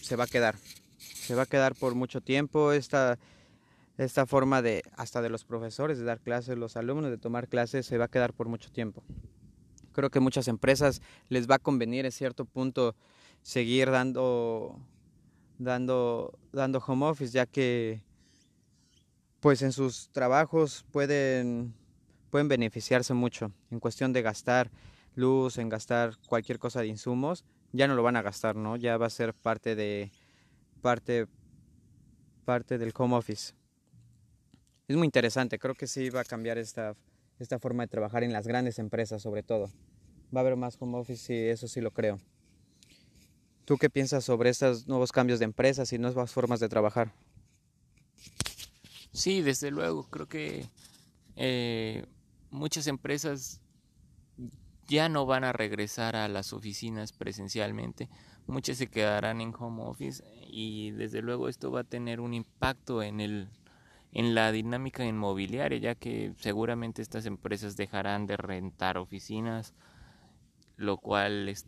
se 0.00 0.16
va 0.16 0.24
a 0.24 0.26
quedar. 0.26 0.56
Se 0.98 1.34
va 1.34 1.42
a 1.42 1.46
quedar 1.46 1.74
por 1.74 1.94
mucho 1.94 2.20
tiempo 2.20 2.72
esta, 2.72 3.18
forma 4.26 4.62
de, 4.62 4.82
hasta 4.96 5.20
de 5.20 5.28
los 5.28 5.44
profesores 5.44 5.98
de 5.98 6.04
dar 6.04 6.20
clases, 6.20 6.56
los 6.56 6.76
alumnos 6.76 7.10
de 7.10 7.18
tomar 7.18 7.48
clases, 7.48 7.86
se 7.86 7.98
va 7.98 8.06
a 8.06 8.08
quedar 8.08 8.32
por 8.32 8.48
mucho 8.48 8.70
tiempo. 8.70 9.02
Creo 9.92 10.10
que 10.10 10.20
muchas 10.20 10.48
empresas 10.48 11.02
les 11.28 11.46
va 11.46 11.56
a 11.56 11.58
convenir 11.58 12.06
en 12.06 12.12
cierto 12.12 12.44
punto 12.44 12.94
seguir 13.42 13.90
dando, 13.90 14.78
dando, 15.58 16.38
dando 16.52 16.78
home 16.78 17.06
office, 17.06 17.32
ya 17.32 17.46
que 17.46 18.02
pues 19.40 19.62
en 19.62 19.72
sus 19.72 20.08
trabajos 20.10 20.84
pueden, 20.90 21.74
pueden 22.30 22.48
beneficiarse 22.48 23.14
mucho 23.14 23.52
en 23.70 23.80
cuestión 23.80 24.12
de 24.12 24.22
gastar 24.22 24.70
luz, 25.14 25.58
en 25.58 25.68
gastar 25.68 26.16
cualquier 26.26 26.58
cosa 26.58 26.80
de 26.80 26.86
insumos, 26.86 27.44
ya 27.72 27.88
no 27.88 27.94
lo 27.94 28.02
van 28.02 28.16
a 28.16 28.22
gastar, 28.22 28.56
¿no? 28.56 28.76
Ya 28.76 28.96
va 28.96 29.06
a 29.06 29.10
ser 29.10 29.34
parte 29.34 29.74
de 29.74 30.10
parte 30.80 31.26
parte 32.44 32.78
del 32.78 32.92
home 32.96 33.16
office. 33.16 33.54
Es 34.88 34.96
muy 34.96 35.04
interesante, 35.04 35.58
creo 35.58 35.74
que 35.74 35.86
sí 35.86 36.10
va 36.10 36.20
a 36.20 36.24
cambiar 36.24 36.58
esta, 36.58 36.96
esta 37.38 37.58
forma 37.58 37.84
de 37.84 37.88
trabajar 37.88 38.24
en 38.24 38.32
las 38.32 38.46
grandes 38.46 38.78
empresas 38.78 39.22
sobre 39.22 39.42
todo. 39.42 39.70
Va 40.34 40.40
a 40.40 40.42
haber 40.42 40.56
más 40.56 40.76
home 40.80 40.98
office 40.98 41.32
y 41.32 41.48
eso 41.48 41.68
sí 41.68 41.80
lo 41.80 41.90
creo. 41.92 42.18
¿Tú 43.64 43.76
qué 43.76 43.88
piensas 43.88 44.24
sobre 44.24 44.50
estos 44.50 44.88
nuevos 44.88 45.12
cambios 45.12 45.38
de 45.38 45.44
empresas 45.44 45.92
y 45.92 45.98
nuevas 45.98 46.32
formas 46.32 46.58
de 46.58 46.68
trabajar? 46.68 47.12
Sí, 49.12 49.42
desde 49.42 49.70
luego, 49.70 50.04
creo 50.10 50.26
que 50.26 50.68
eh, 51.36 52.04
muchas 52.50 52.86
empresas 52.86 53.60
ya 54.86 55.08
no 55.08 55.24
van 55.24 55.44
a 55.44 55.52
regresar 55.52 56.16
a 56.16 56.28
las 56.28 56.52
oficinas 56.52 57.12
presencialmente, 57.12 58.08
muchas 58.46 58.78
se 58.78 58.88
quedarán 58.88 59.40
en 59.40 59.54
home 59.56 59.82
office 59.84 60.24
y 60.48 60.90
desde 60.90 61.22
luego 61.22 61.48
esto 61.48 61.70
va 61.70 61.80
a 61.80 61.84
tener 61.84 62.20
un 62.20 62.34
impacto 62.34 63.02
en 63.02 63.20
el 63.20 63.48
en 64.12 64.34
la 64.34 64.50
dinámica 64.50 65.04
inmobiliaria, 65.04 65.78
ya 65.78 65.94
que 65.94 66.32
seguramente 66.38 67.00
estas 67.02 67.26
empresas 67.26 67.76
dejarán 67.76 68.26
de 68.26 68.36
rentar 68.36 68.98
oficinas, 68.98 69.74
lo 70.76 70.96
cual 70.98 71.46
les, 71.46 71.66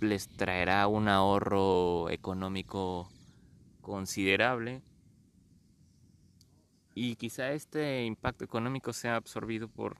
les 0.00 0.28
traerá 0.28 0.86
un 0.86 1.08
ahorro 1.08 2.08
económico 2.08 3.10
considerable 3.82 4.82
y 6.94 7.16
quizá 7.16 7.52
este 7.52 8.04
impacto 8.04 8.44
económico 8.44 8.92
sea 8.92 9.16
absorbido 9.16 9.68
por 9.68 9.96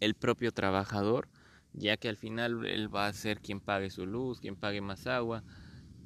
el 0.00 0.14
propio 0.14 0.52
trabajador, 0.52 1.28
ya 1.72 1.96
que 1.96 2.08
al 2.08 2.16
final 2.16 2.66
él 2.66 2.94
va 2.94 3.06
a 3.06 3.12
ser 3.12 3.40
quien 3.40 3.60
pague 3.60 3.90
su 3.90 4.06
luz, 4.06 4.40
quien 4.40 4.56
pague 4.56 4.80
más 4.80 5.06
agua, 5.06 5.42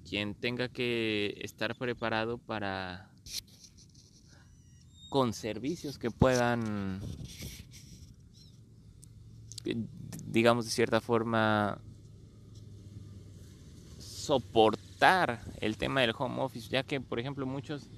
quien 0.08 0.34
tenga 0.34 0.68
que 0.68 1.38
estar 1.42 1.76
preparado 1.76 2.38
para 2.38 3.10
con 5.08 5.32
servicios 5.32 5.98
que 5.98 6.10
puedan 6.10 7.00
digamos 10.26 10.64
de 10.64 10.70
cierta 10.70 11.00
forma 11.00 11.80
soportar 13.98 15.40
el 15.60 15.76
tema 15.76 16.02
del 16.02 16.14
home 16.16 16.40
office, 16.40 16.68
ya 16.68 16.82
que, 16.82 17.00
por 17.00 17.18
ejemplo, 17.18 17.46
muchos 17.46 17.88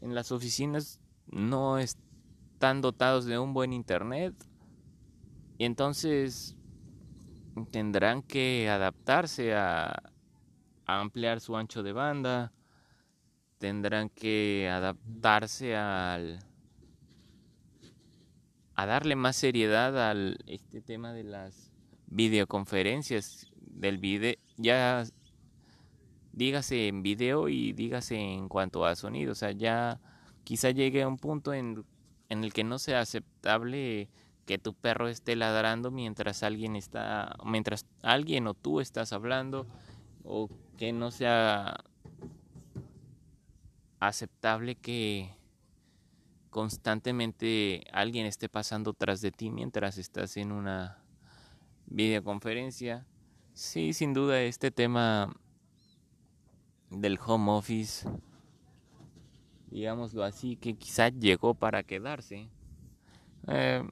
en 0.00 0.14
las 0.14 0.32
oficinas 0.32 1.00
no 1.26 1.78
están 1.78 2.80
dotados 2.80 3.24
de 3.24 3.38
un 3.38 3.54
buen 3.54 3.72
internet 3.72 4.34
y 5.58 5.64
entonces 5.64 6.56
tendrán 7.70 8.22
que 8.22 8.68
adaptarse 8.68 9.54
a, 9.54 10.12
ampliar 10.86 11.40
su 11.40 11.54
ancho 11.54 11.82
de 11.82 11.92
banda, 11.92 12.52
tendrán 13.58 14.08
que 14.08 14.70
adaptarse 14.72 15.76
a 15.76 16.38
darle 18.74 19.16
más 19.16 19.36
seriedad 19.36 20.10
al 20.10 20.38
este 20.46 20.80
tema 20.80 21.12
de 21.12 21.24
las 21.24 21.72
videoconferencias 22.06 23.50
del 23.56 23.98
video 23.98 24.34
ya 24.56 25.04
dígase 26.38 26.88
en 26.88 27.02
video 27.02 27.48
y 27.48 27.72
dígase 27.72 28.16
en 28.16 28.48
cuanto 28.48 28.86
a 28.86 28.96
sonido 28.96 29.32
o 29.32 29.34
sea 29.34 29.52
ya 29.52 30.00
quizá 30.44 30.70
llegue 30.70 31.02
a 31.02 31.08
un 31.08 31.18
punto 31.18 31.52
en, 31.52 31.84
en 32.28 32.44
el 32.44 32.52
que 32.52 32.64
no 32.64 32.78
sea 32.78 33.00
aceptable 33.00 34.08
que 34.46 34.56
tu 34.58 34.72
perro 34.72 35.08
esté 35.08 35.36
ladrando 35.36 35.90
mientras 35.90 36.42
alguien 36.42 36.76
está 36.76 37.36
mientras 37.44 37.84
alguien 38.02 38.46
o 38.46 38.54
tú 38.54 38.80
estás 38.80 39.12
hablando 39.12 39.66
o 40.24 40.48
que 40.78 40.92
no 40.92 41.10
sea 41.10 41.84
aceptable 44.00 44.76
que 44.76 45.34
constantemente 46.50 47.84
alguien 47.92 48.26
esté 48.26 48.48
pasando 48.48 48.92
tras 48.92 49.20
de 49.20 49.30
ti 49.30 49.50
mientras 49.50 49.98
estás 49.98 50.36
en 50.36 50.52
una 50.52 50.98
videoconferencia. 51.86 53.06
Sí, 53.52 53.92
sin 53.92 54.14
duda 54.14 54.40
este 54.42 54.70
tema 54.70 55.34
del 56.90 57.18
home 57.24 57.50
office, 57.52 58.08
digámoslo 59.70 60.24
así, 60.24 60.56
que 60.56 60.74
quizá 60.74 61.08
llegó 61.08 61.54
para 61.54 61.82
quedarse. 61.82 62.48
Eh, 63.46 63.82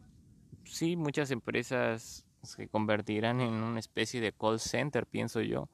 sí, 0.65 0.97
muchas 0.97 1.31
empresas 1.31 2.27
se 2.43 2.69
convertirán 2.69 3.41
en 3.41 3.55
una 3.55 3.81
especie 3.81 4.21
de 4.21 4.33
call 4.33 4.61
center, 4.61 5.07
pienso 5.07 5.41
yo. 5.41 5.69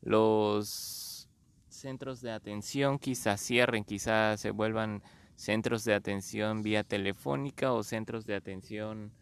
Los 0.00 1.28
centros 1.68 2.20
de 2.20 2.30
atención 2.30 2.98
quizás 2.98 3.40
cierren, 3.40 3.84
quizás 3.84 4.40
se 4.40 4.50
vuelvan 4.50 5.02
centros 5.34 5.84
de 5.84 5.94
atención 5.94 6.62
vía 6.62 6.84
telefónica 6.84 7.72
o 7.72 7.82
centros 7.82 8.24
de 8.24 8.34
atención 8.34 9.12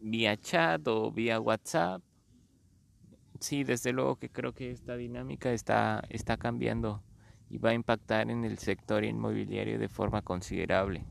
vía 0.00 0.36
chat 0.36 0.86
o 0.86 1.10
vía 1.10 1.40
WhatsApp. 1.40 2.02
Sí, 3.40 3.64
desde 3.64 3.92
luego 3.92 4.16
que 4.16 4.28
creo 4.28 4.52
que 4.52 4.70
esta 4.70 4.96
dinámica 4.96 5.52
está, 5.52 6.02
está 6.10 6.36
cambiando 6.36 7.02
y 7.50 7.58
va 7.58 7.70
a 7.70 7.74
impactar 7.74 8.30
en 8.30 8.44
el 8.44 8.58
sector 8.58 9.04
inmobiliario 9.04 9.78
de 9.78 9.88
forma 9.88 10.22
considerable. 10.22 11.04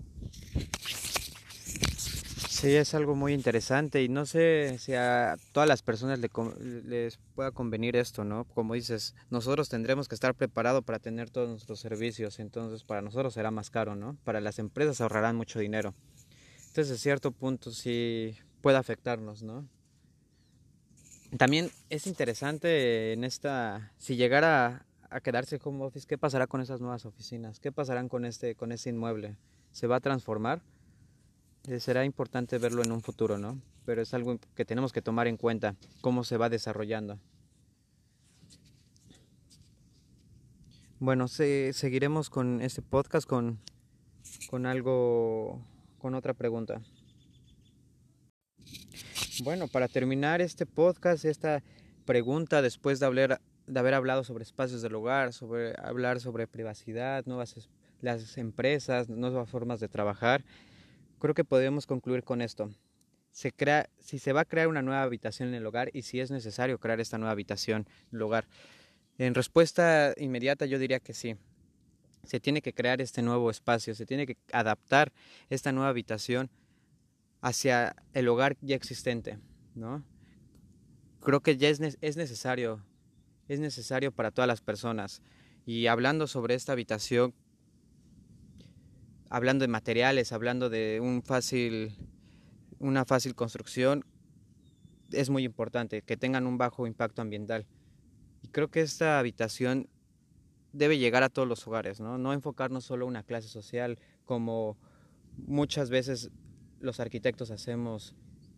Sí, 2.49 2.75
es 2.75 2.95
algo 2.95 3.15
muy 3.15 3.33
interesante 3.33 4.01
y 4.01 4.09
no 4.09 4.25
sé 4.25 4.77
si 4.79 4.95
a 4.95 5.37
todas 5.51 5.69
las 5.69 5.83
personas 5.83 6.19
les 6.19 7.19
pueda 7.35 7.51
convenir 7.51 7.95
esto, 7.95 8.23
¿no? 8.23 8.45
Como 8.45 8.73
dices, 8.73 9.13
nosotros 9.29 9.69
tendremos 9.69 10.07
que 10.07 10.15
estar 10.15 10.33
preparados 10.33 10.83
para 10.83 10.97
tener 10.97 11.29
todos 11.29 11.49
nuestros 11.49 11.79
servicios, 11.79 12.39
entonces 12.39 12.83
para 12.83 13.03
nosotros 13.03 13.35
será 13.35 13.51
más 13.51 13.69
caro, 13.69 13.95
¿no? 13.95 14.17
Para 14.23 14.41
las 14.41 14.57
empresas 14.57 15.01
ahorrarán 15.01 15.35
mucho 15.35 15.59
dinero. 15.59 15.93
Entonces, 16.67 16.95
a 16.95 16.97
cierto 16.97 17.31
punto 17.31 17.71
sí 17.71 18.35
puede 18.61 18.77
afectarnos, 18.77 19.43
¿no? 19.43 19.67
También 21.35 21.71
es 21.89 22.07
interesante 22.07 23.11
en 23.11 23.25
esta, 23.25 23.91
si 23.97 24.15
llegara 24.15 24.85
a 25.09 25.19
quedarse 25.19 25.59
home 25.61 25.83
office, 25.83 26.07
¿qué 26.07 26.17
pasará 26.17 26.47
con 26.47 26.61
esas 26.61 26.79
nuevas 26.79 27.05
oficinas? 27.05 27.59
¿Qué 27.59 27.71
pasarán 27.71 28.07
con 28.07 28.23
este, 28.23 28.55
con 28.55 28.71
ese 28.71 28.91
inmueble? 28.91 29.35
¿Se 29.71 29.87
va 29.87 29.97
a 29.97 29.99
transformar? 29.99 30.61
Eh, 31.67 31.81
será 31.81 32.05
importante 32.05 32.57
verlo 32.59 32.81
en 32.81 32.93
un 32.93 33.01
futuro, 33.01 33.37
¿no? 33.37 33.61
Pero 33.85 34.01
es 34.01 34.13
algo 34.13 34.39
que 34.55 34.63
tenemos 34.63 34.93
que 34.93 35.01
tomar 35.01 35.27
en 35.27 35.35
cuenta, 35.35 35.75
cómo 35.99 36.23
se 36.23 36.37
va 36.37 36.49
desarrollando. 36.49 37.19
Bueno, 40.99 41.27
seguiremos 41.27 42.29
con 42.29 42.61
este 42.61 42.81
podcast 42.81 43.27
con, 43.27 43.59
con 44.49 44.65
algo, 44.65 45.61
con 45.99 46.15
otra 46.15 46.33
pregunta. 46.33 46.81
Bueno, 49.43 49.67
para 49.67 49.87
terminar 49.87 50.41
este 50.41 50.65
podcast, 50.65 51.23
esta 51.23 51.61
pregunta, 52.05 52.61
después 52.63 52.99
de 52.99 53.05
haber, 53.05 53.93
hablado 53.93 54.23
sobre 54.23 54.43
espacios 54.43 54.81
del 54.81 54.95
hogar, 54.95 55.31
sobre 55.31 55.75
hablar 55.79 56.19
sobre 56.19 56.47
privacidad, 56.47 57.23
nuevas 57.25 57.69
las 58.01 58.37
empresas, 58.37 59.09
nuevas 59.09 59.49
formas 59.49 59.79
de 59.79 59.87
trabajar, 59.87 60.43
creo 61.19 61.35
que 61.35 61.43
podemos 61.43 61.85
concluir 61.85 62.23
con 62.23 62.41
esto. 62.41 62.71
Si 63.31 64.19
se 64.19 64.33
va 64.33 64.41
a 64.41 64.45
crear 64.45 64.67
una 64.67 64.81
nueva 64.81 65.03
habitación 65.03 65.49
en 65.49 65.55
el 65.55 65.65
hogar 65.65 65.91
y 65.93 66.01
si 66.01 66.19
es 66.19 66.31
necesario 66.31 66.79
crear 66.79 66.99
esta 66.99 67.19
nueva 67.19 67.31
habitación 67.31 67.87
en 68.11 68.15
el 68.15 68.21
hogar. 68.23 68.47
En 69.19 69.35
respuesta 69.35 70.13
inmediata 70.17 70.65
yo 70.65 70.79
diría 70.79 70.99
que 70.99 71.13
sí. 71.13 71.35
Se 72.23 72.39
tiene 72.39 72.61
que 72.61 72.73
crear 72.73 73.01
este 73.01 73.21
nuevo 73.21 73.51
espacio, 73.51 73.93
se 73.93 74.05
tiene 74.07 74.25
que 74.25 74.37
adaptar 74.51 75.11
esta 75.49 75.71
nueva 75.71 75.89
habitación 75.89 76.49
hacia 77.41 77.95
el 78.13 78.27
hogar 78.27 78.57
ya 78.61 78.75
existente, 78.75 79.39
¿no? 79.75 80.03
Creo 81.21 81.41
que 81.41 81.57
ya 81.57 81.69
es, 81.69 81.79
es 82.01 82.17
necesario, 82.17 82.83
es 83.47 83.59
necesario 83.59 84.11
para 84.11 84.31
todas 84.31 84.47
las 84.47 84.61
personas. 84.61 85.21
Y 85.65 85.87
hablando 85.87 86.27
sobre 86.27 86.55
esta 86.55 86.71
habitación, 86.71 87.33
hablando 89.29 89.63
de 89.63 89.67
materiales, 89.67 90.31
hablando 90.31 90.69
de 90.69 90.99
un 91.01 91.21
fácil, 91.23 91.95
una 92.79 93.05
fácil 93.05 93.35
construcción, 93.35 94.05
es 95.11 95.29
muy 95.29 95.43
importante 95.43 96.01
que 96.01 96.17
tengan 96.17 96.47
un 96.47 96.57
bajo 96.57 96.87
impacto 96.87 97.21
ambiental. 97.21 97.65
Y 98.41 98.49
creo 98.49 98.69
que 98.69 98.81
esta 98.81 99.19
habitación 99.19 99.89
debe 100.73 100.97
llegar 100.97 101.23
a 101.23 101.29
todos 101.29 101.47
los 101.47 101.65
hogares, 101.67 101.99
¿no? 101.99 102.17
No 102.17 102.33
enfocarnos 102.33 102.85
solo 102.85 103.05
a 103.05 103.07
una 103.07 103.23
clase 103.23 103.47
social 103.47 103.99
como 104.25 104.77
muchas 105.37 105.89
veces 105.89 106.31
los 106.79 106.99
arquitectos 106.99 107.51
hacemos, 107.51 108.15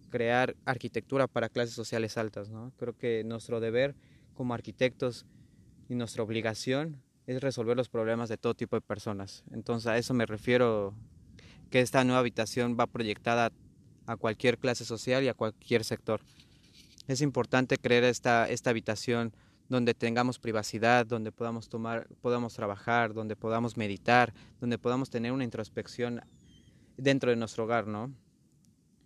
crear 0.09 0.55
arquitectura 0.65 1.27
para 1.27 1.49
clases 1.49 1.75
sociales 1.75 2.17
altas, 2.17 2.49
¿no? 2.49 2.71
Creo 2.77 2.97
que 2.97 3.23
nuestro 3.23 3.59
deber 3.59 3.95
como 4.33 4.53
arquitectos 4.53 5.25
y 5.87 5.95
nuestra 5.95 6.23
obligación 6.23 7.01
es 7.27 7.41
resolver 7.41 7.77
los 7.77 7.89
problemas 7.89 8.29
de 8.29 8.37
todo 8.37 8.55
tipo 8.55 8.75
de 8.75 8.81
personas. 8.81 9.43
Entonces 9.51 9.87
a 9.87 9.97
eso 9.97 10.13
me 10.13 10.25
refiero 10.25 10.95
que 11.69 11.81
esta 11.81 12.03
nueva 12.03 12.19
habitación 12.19 12.75
va 12.79 12.87
proyectada 12.87 13.51
a 14.07 14.17
cualquier 14.17 14.57
clase 14.57 14.85
social 14.85 15.23
y 15.23 15.27
a 15.27 15.35
cualquier 15.35 15.83
sector. 15.83 16.21
Es 17.07 17.21
importante 17.21 17.77
crear 17.77 18.03
esta, 18.03 18.49
esta 18.49 18.71
habitación 18.71 19.33
donde 19.67 19.93
tengamos 19.93 20.39
privacidad, 20.39 21.05
donde 21.05 21.31
podamos 21.31 21.69
tomar, 21.69 22.07
podamos 22.21 22.55
trabajar, 22.55 23.13
donde 23.13 23.35
podamos 23.35 23.77
meditar, 23.77 24.33
donde 24.59 24.79
podamos 24.79 25.11
tener 25.11 25.31
una 25.31 25.43
introspección 25.43 26.21
dentro 26.99 27.31
de 27.31 27.35
nuestro 27.35 27.63
hogar, 27.63 27.87
¿no? 27.87 28.11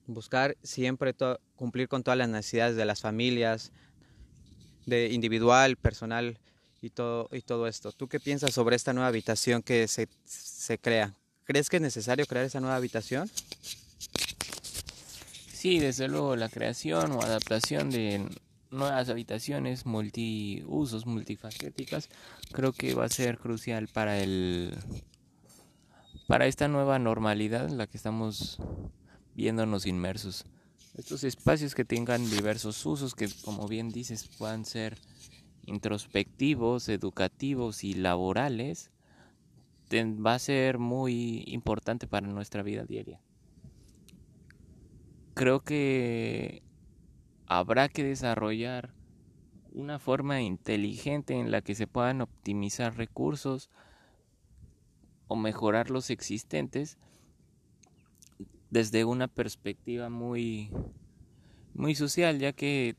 Buscar 0.08 0.58
siempre 0.64 1.16
cumplir 1.56 1.88
con 1.88 2.04
todas 2.04 2.18
las 2.18 2.30
necesidades 2.30 2.76
de 2.76 2.86
las 2.86 3.02
familias, 3.02 3.72
de 4.86 5.10
individual, 5.10 5.78
personal, 5.78 6.38
y 6.84 6.90
todo, 6.90 7.30
y 7.32 7.42
todo 7.42 7.68
esto. 7.68 7.94
¿Tú 7.94 8.08
qué 8.08 8.20
piensas 8.20 8.54
sobre 8.54 8.76
esta 8.76 8.92
nueva 8.92 9.08
habitación 9.08 9.64
que 9.64 9.88
se, 9.88 10.10
se 10.26 10.78
crea? 10.78 11.14
¿Crees 11.46 11.70
que 11.70 11.78
es 11.78 11.82
necesario 11.82 12.26
crear 12.26 12.46
esa 12.46 12.60
nueva 12.60 12.76
habitación? 12.76 13.30
Sí, 15.54 15.80
desde 15.80 16.10
luego 16.10 16.36
la 16.36 16.50
creación 16.50 17.14
o 17.14 17.22
adaptación 17.22 17.90
de 17.90 18.28
nuevas 18.70 19.08
habitaciones 19.08 19.86
multiusos, 19.86 21.06
multifacéticas, 21.06 22.10
creo 22.52 22.74
que 22.74 22.96
va 22.96 23.06
a 23.06 23.10
ser 23.10 23.38
crucial 23.38 23.88
para 23.88 24.20
el 24.20 24.76
para 26.28 26.48
esta 26.48 26.68
nueva 26.68 27.00
normalidad 27.00 27.68
en 27.68 27.78
la 27.78 27.88
que 27.88 27.98
estamos 27.98 28.62
viéndonos 29.36 29.86
inmersos. 29.86 30.46
Estos 30.96 31.24
espacios 31.24 31.76
que 31.76 31.86
tengan 31.86 32.30
diversos 32.30 32.86
usos 32.86 33.16
que 33.16 33.28
como 33.44 33.68
bien 33.68 33.90
dices 33.90 34.30
puedan 34.38 34.66
ser 34.66 34.98
introspectivos, 35.66 36.90
educativos 36.90 37.84
y 37.84 37.94
laborales 37.94 38.92
va 40.02 40.34
a 40.34 40.40
ser 40.40 40.80
muy 40.80 41.44
importante 41.48 42.08
para 42.08 42.28
nuestra 42.28 42.64
vida 42.64 42.84
diaria. 42.84 43.22
Creo 45.36 45.62
que 45.62 46.64
habrá 47.46 47.90
que 47.90 48.04
desarrollar 48.04 48.94
una 49.72 50.00
forma 50.00 50.42
inteligente 50.42 51.36
en 51.36 51.52
la 51.52 51.62
que 51.62 51.76
se 51.76 51.88
puedan 51.88 52.22
optimizar 52.22 52.96
recursos 52.96 53.70
o 55.34 55.36
mejorar 55.36 55.90
los 55.90 56.12
existentes 56.12 57.00
desde 58.70 59.04
una 59.04 59.28
perspectiva 59.28 60.08
muy 60.08 60.70
muy 61.74 61.96
social, 61.96 62.38
ya 62.38 62.54
que 62.54 62.96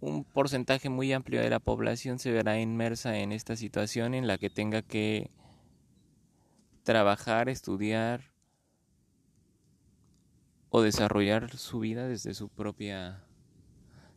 un 0.00 0.24
porcentaje 0.24 0.88
muy 0.88 1.12
amplio 1.12 1.42
de 1.42 1.50
la 1.50 1.58
población 1.58 2.18
se 2.18 2.32
verá 2.32 2.58
inmersa 2.58 3.18
en 3.18 3.32
esta 3.32 3.54
situación 3.54 4.14
en 4.14 4.26
la 4.26 4.38
que 4.38 4.48
tenga 4.48 4.80
que 4.80 5.30
trabajar, 6.84 7.50
estudiar 7.50 8.32
o 10.70 10.80
desarrollar 10.80 11.54
su 11.54 11.80
vida 11.80 12.08
desde 12.08 12.32
su 12.32 12.48
propia 12.48 13.26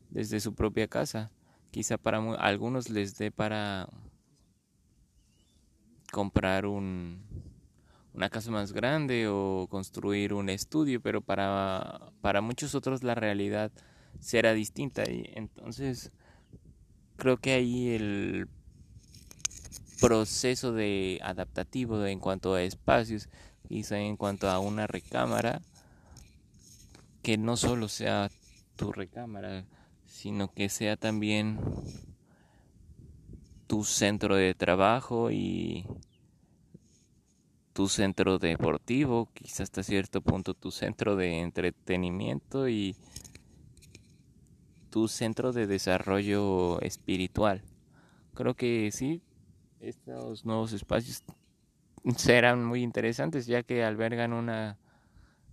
desde 0.10 0.40
su 0.40 0.56
propia 0.56 0.88
casa. 0.88 1.34
Quizá 1.70 1.98
para 1.98 2.20
algunos 2.36 2.90
les 2.90 3.18
dé 3.18 3.30
para 3.30 3.90
comprar 6.12 6.66
un, 6.66 7.24
una 8.14 8.30
casa 8.30 8.52
más 8.52 8.74
grande 8.74 9.28
o 9.28 9.68
construir 9.70 10.34
un 10.34 10.50
estudio, 10.50 11.02
pero 11.02 11.22
para, 11.22 12.12
para 12.22 12.42
muchos 12.42 12.76
otros 12.76 13.04
la 13.04 13.16
realidad 13.16 13.72
será 14.20 14.54
distinta. 14.54 15.10
Y 15.10 15.32
entonces 15.36 16.12
creo 17.18 17.38
que 17.38 17.54
ahí 17.54 17.90
el 17.90 18.48
proceso 20.00 20.74
de 20.74 21.20
adaptativo 21.24 22.06
en 22.06 22.20
cuanto 22.20 22.54
a 22.56 22.64
espacios, 22.64 23.30
quizá 23.68 24.00
en 24.00 24.18
cuanto 24.18 24.50
a 24.50 24.60
una 24.60 24.88
recámara, 24.88 25.62
que 27.22 27.38
no 27.38 27.56
solo 27.56 27.88
sea 27.88 28.30
tu 28.76 28.92
recámara, 28.92 29.66
sino 30.06 30.52
que 30.52 30.70
sea 30.70 30.98
también 30.98 31.60
tu 33.72 33.86
centro 33.86 34.36
de 34.36 34.54
trabajo 34.54 35.32
y 35.32 35.86
tu 37.72 37.88
centro 37.88 38.38
deportivo, 38.38 39.30
quizás 39.34 39.62
hasta 39.62 39.82
cierto 39.82 40.20
punto 40.20 40.54
tu 40.54 40.72
centro 40.72 41.16
de 41.16 41.40
entretenimiento 41.40 42.68
y 42.68 42.98
tu 44.90 45.08
centro 45.08 45.54
de 45.54 45.68
desarrollo 45.68 46.82
espiritual. 46.82 47.64
Creo 48.34 48.56
que 48.56 48.92
sí, 48.92 49.22
estos 49.80 50.44
nuevos 50.44 50.74
espacios 50.74 51.24
serán 52.18 52.66
muy 52.66 52.84
interesantes 52.84 53.46
ya 53.46 53.64
que 53.64 53.86
albergan 53.86 54.34
una 54.34 54.80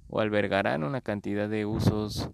o 0.08 0.18
albergarán 0.18 0.82
una 0.82 1.02
cantidad 1.02 1.48
de 1.48 1.66
usos 1.66 2.30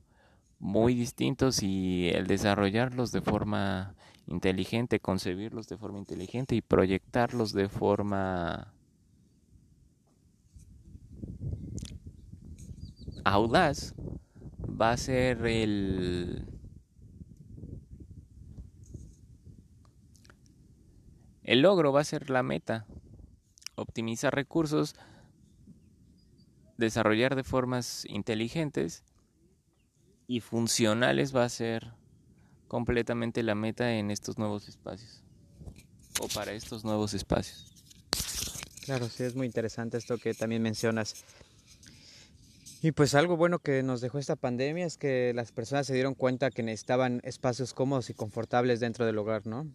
muy 0.59 0.95
distintos 0.95 1.63
y 1.63 2.09
el 2.09 2.27
desarrollarlos 2.27 3.13
de 3.13 3.21
forma 3.21 3.95
inteligente, 4.27 5.01
concebirlos 5.01 5.69
de 5.69 5.77
forma 5.77 5.99
inteligente 5.99 6.55
y 6.55 6.63
proyectarlos 6.63 7.53
de 7.53 7.69
forma 7.69 8.73
audaz 13.25 13.95
va 14.81 14.93
a 14.93 14.97
ser 14.97 15.47
el 15.47 16.47
el 21.43 21.61
logro 21.61 21.93
va 21.93 22.01
a 22.01 22.05
ser 22.05 22.31
la 22.31 22.43
meta. 22.43 22.87
Optimizar 23.77 24.35
recursos 24.35 24.95
desarrollar 26.77 27.37
de 27.37 27.45
formas 27.45 28.05
inteligentes 28.07 29.05
y 30.27 30.41
funcionales 30.41 31.35
va 31.35 31.45
a 31.45 31.49
ser 31.49 31.93
completamente 32.69 33.43
la 33.43 33.55
meta 33.55 33.95
en 33.95 34.11
estos 34.11 34.39
nuevos 34.39 34.69
espacios 34.69 35.23
o 36.21 36.29
para 36.29 36.53
estos 36.53 36.85
nuevos 36.85 37.15
espacios. 37.15 37.73
Claro, 38.85 39.09
sí, 39.09 39.23
es 39.23 39.35
muy 39.35 39.47
interesante 39.47 39.97
esto 39.97 40.19
que 40.19 40.35
también 40.35 40.63
mencionas. 40.63 41.25
Y 42.83 42.93
pues 42.93 43.15
algo 43.15 43.39
bueno 43.39 43.61
que 43.61 43.83
nos 43.83 44.03
dejó 44.03 44.19
esta 44.19 44.37
pandemia 44.37 44.85
es 44.85 44.99
que 44.99 45.33
las 45.35 45.53
personas 45.53 45.87
se 45.87 45.95
dieron 45.95 46.15
cuenta 46.15 46.51
que 46.51 46.63
necesitaban 46.63 47.21
espacios 47.25 47.73
cómodos 47.73 48.11
y 48.11 48.15
confortables 48.15 48.81
dentro 48.81 49.07
del 49.07 49.17
hogar, 49.17 49.47
¿no? 49.47 49.67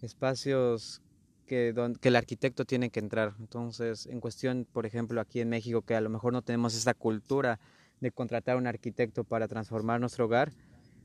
Espacios 0.00 1.02
que, 1.46 1.72
que 2.00 2.08
el 2.08 2.16
arquitecto 2.16 2.64
tiene 2.64 2.90
que 2.90 2.98
entrar. 2.98 3.34
Entonces, 3.38 4.06
en 4.06 4.18
cuestión, 4.18 4.66
por 4.72 4.86
ejemplo, 4.86 5.20
aquí 5.20 5.40
en 5.40 5.50
México, 5.50 5.82
que 5.82 5.94
a 5.94 6.00
lo 6.00 6.10
mejor 6.10 6.32
no 6.32 6.42
tenemos 6.42 6.74
esta 6.74 6.94
cultura 6.94 7.60
de 8.00 8.10
contratar 8.10 8.56
a 8.56 8.58
un 8.58 8.66
arquitecto 8.66 9.22
para 9.22 9.46
transformar 9.46 10.00
nuestro 10.00 10.24
hogar, 10.24 10.52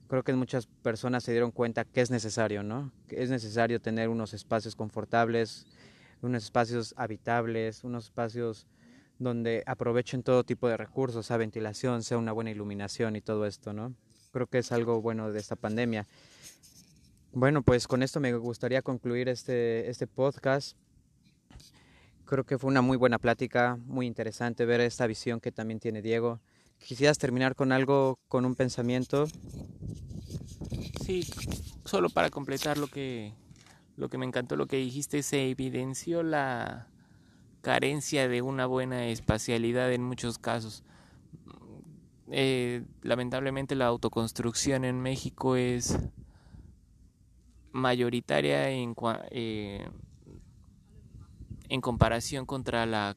creo 0.07 0.23
que 0.23 0.33
muchas 0.33 0.67
personas 0.67 1.23
se 1.23 1.31
dieron 1.31 1.51
cuenta 1.51 1.85
que 1.85 2.01
es 2.01 2.11
necesario, 2.11 2.63
¿no? 2.63 2.91
Que 3.07 3.21
es 3.21 3.29
necesario 3.29 3.79
tener 3.79 4.09
unos 4.09 4.33
espacios 4.33 4.75
confortables, 4.75 5.65
unos 6.21 6.43
espacios 6.43 6.93
habitables, 6.97 7.83
unos 7.83 8.05
espacios 8.05 8.67
donde 9.19 9.63
aprovechen 9.65 10.23
todo 10.23 10.43
tipo 10.43 10.67
de 10.67 10.77
recursos, 10.77 11.25
sea 11.25 11.37
ventilación, 11.37 12.03
sea 12.03 12.17
una 12.17 12.31
buena 12.31 12.51
iluminación 12.51 13.15
y 13.15 13.21
todo 13.21 13.45
esto, 13.45 13.73
¿no? 13.73 13.93
Creo 14.31 14.47
que 14.47 14.59
es 14.59 14.71
algo 14.71 15.01
bueno 15.01 15.31
de 15.31 15.39
esta 15.39 15.55
pandemia. 15.55 16.07
Bueno, 17.33 17.61
pues 17.61 17.87
con 17.87 18.03
esto 18.03 18.19
me 18.19 18.33
gustaría 18.33 18.81
concluir 18.81 19.29
este, 19.29 19.89
este 19.89 20.07
podcast. 20.07 20.77
Creo 22.25 22.43
que 22.43 22.57
fue 22.57 22.69
una 22.69 22.81
muy 22.81 22.97
buena 22.97 23.19
plática, 23.19 23.77
muy 23.85 24.05
interesante 24.05 24.65
ver 24.65 24.81
esta 24.81 25.07
visión 25.07 25.39
que 25.39 25.51
también 25.51 25.79
tiene 25.79 26.01
Diego 26.01 26.39
¿Quisieras 26.85 27.17
terminar 27.17 27.55
con 27.55 27.71
algo, 27.71 28.19
con 28.27 28.45
un 28.45 28.55
pensamiento? 28.55 29.27
Sí, 31.07 31.25
solo 31.85 32.09
para 32.09 32.29
completar 32.29 32.77
lo 32.77 32.87
que, 32.87 33.33
lo 33.95 34.09
que 34.09 34.17
me 34.17 34.25
encantó, 34.25 34.57
lo 34.57 34.67
que 34.67 34.75
dijiste, 34.75 35.23
se 35.23 35.49
evidenció 35.49 36.21
la 36.21 36.89
carencia 37.61 38.27
de 38.27 38.41
una 38.41 38.65
buena 38.65 39.07
espacialidad 39.07 39.93
en 39.93 40.03
muchos 40.03 40.37
casos. 40.37 40.83
Eh, 42.29 42.83
lamentablemente 43.03 43.73
la 43.75 43.85
autoconstrucción 43.85 44.83
en 44.83 44.99
México 44.99 45.55
es 45.55 45.97
mayoritaria 47.71 48.69
en, 48.69 48.93
eh, 49.31 49.87
en 51.69 51.79
comparación 51.79 52.45
contra 52.45 52.85
la 52.85 53.15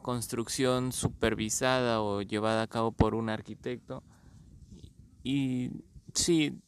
construcción 0.00 0.90
supervisada 0.92 2.00
o 2.00 2.22
llevada 2.22 2.62
a 2.62 2.66
cabo 2.66 2.92
por 2.92 3.14
un 3.14 3.28
arquitecto. 3.28 4.02
Y 5.22 5.70
sí, 6.14 6.58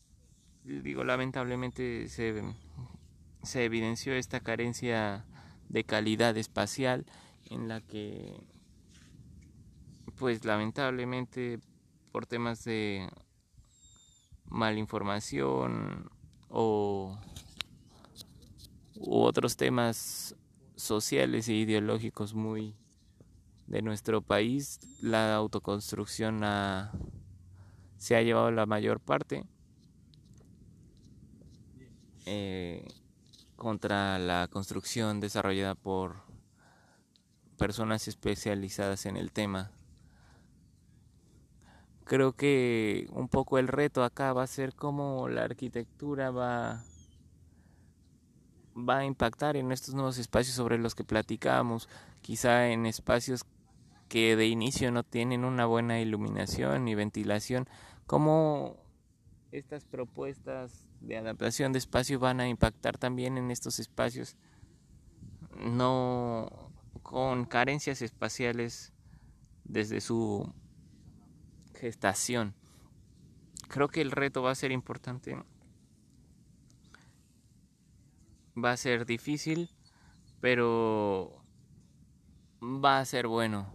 digo, 0.65 1.05
lamentablemente 1.05 2.09
se, 2.09 2.43
se 3.43 3.65
evidenció 3.65 4.15
esta 4.15 4.41
carencia 4.41 5.25
de 5.69 5.85
calidad 5.85 6.37
espacial 6.37 7.07
en 7.51 7.69
la 7.69 7.81
que, 7.81 8.41
pues 10.17 10.45
lamentablemente, 10.45 11.59
por 12.13 12.27
temas 12.27 12.65
de 12.65 13.09
malinformación 14.45 16.11
o 16.49 17.19
u 18.95 19.23
otros 19.23 19.57
temas 19.57 20.37
sociales 20.77 21.49
e 21.49 21.55
ideológicos 21.55 22.35
muy 22.35 22.77
de 23.67 23.83
nuestro 23.83 24.21
país 24.21 24.79
la 25.01 25.35
autoconstrucción 25.35 26.41
se 27.97 28.17
ha 28.17 28.23
llevado 28.23 28.51
la 28.51 28.67
mayor 28.67 29.01
parte 29.01 29.45
eh, 32.27 32.87
contra 33.57 34.19
la 34.19 34.49
construcción 34.49 35.21
desarrollada 35.21 35.75
por 35.75 36.23
personas 37.59 38.09
especializadas 38.09 39.07
en 39.07 39.17
el 39.17 39.31
tema. 39.33 39.71
Creo 42.05 42.33
que 42.33 43.07
un 43.13 43.29
poco 43.29 43.59
el 43.59 43.69
reto 43.69 44.03
acá 44.03 44.33
va 44.33 44.43
a 44.43 44.49
ser 44.49 44.75
cómo 44.75 45.29
la 45.29 45.45
arquitectura 45.45 46.31
va, 46.31 46.83
va 48.77 48.99
a 48.99 49.05
impactar 49.05 49.57
en 49.57 49.71
estos 49.71 49.95
nuevos 49.95 50.19
espacios 50.19 50.57
sobre 50.57 50.79
los 50.79 50.95
que 50.95 51.05
platicamos, 51.05 51.89
quizá 52.21 52.69
en 52.69 52.87
espacios 52.87 53.45
que 54.09 54.37
de 54.37 54.47
inicio 54.47 54.91
no 54.91 55.05
tienen 55.05 55.45
una 55.45 55.65
buena 55.65 56.01
iluminación 56.01 56.85
ni 56.85 56.95
ventilación, 56.95 57.69
¿cómo 58.07 58.77
estas 59.53 59.85
propuestas 59.85 60.92
de 61.03 61.17
adaptación 61.17 61.73
de 61.73 61.79
espacio 61.79 62.19
van 62.19 62.41
a 62.41 62.49
impactar 62.49 62.97
también 62.97 63.37
en 63.37 63.51
estos 63.51 63.79
espacios 63.79 64.37
no 65.59 66.71
con 67.03 67.45
carencias 67.45 68.03
espaciales 68.03 68.93
desde 69.65 70.01
su 70.01 70.53
gestación? 71.75 72.55
Creo 73.69 73.89
que 73.89 74.01
el 74.01 74.11
reto 74.11 74.43
va 74.43 74.51
a 74.51 74.55
ser 74.55 74.71
importante. 74.71 75.37
Va 78.57 78.73
a 78.73 78.77
ser 78.77 79.07
difícil, 79.07 79.71
pero 80.41 81.43
va 82.63 82.99
a 82.99 83.05
ser 83.05 83.27
bueno. 83.27 83.73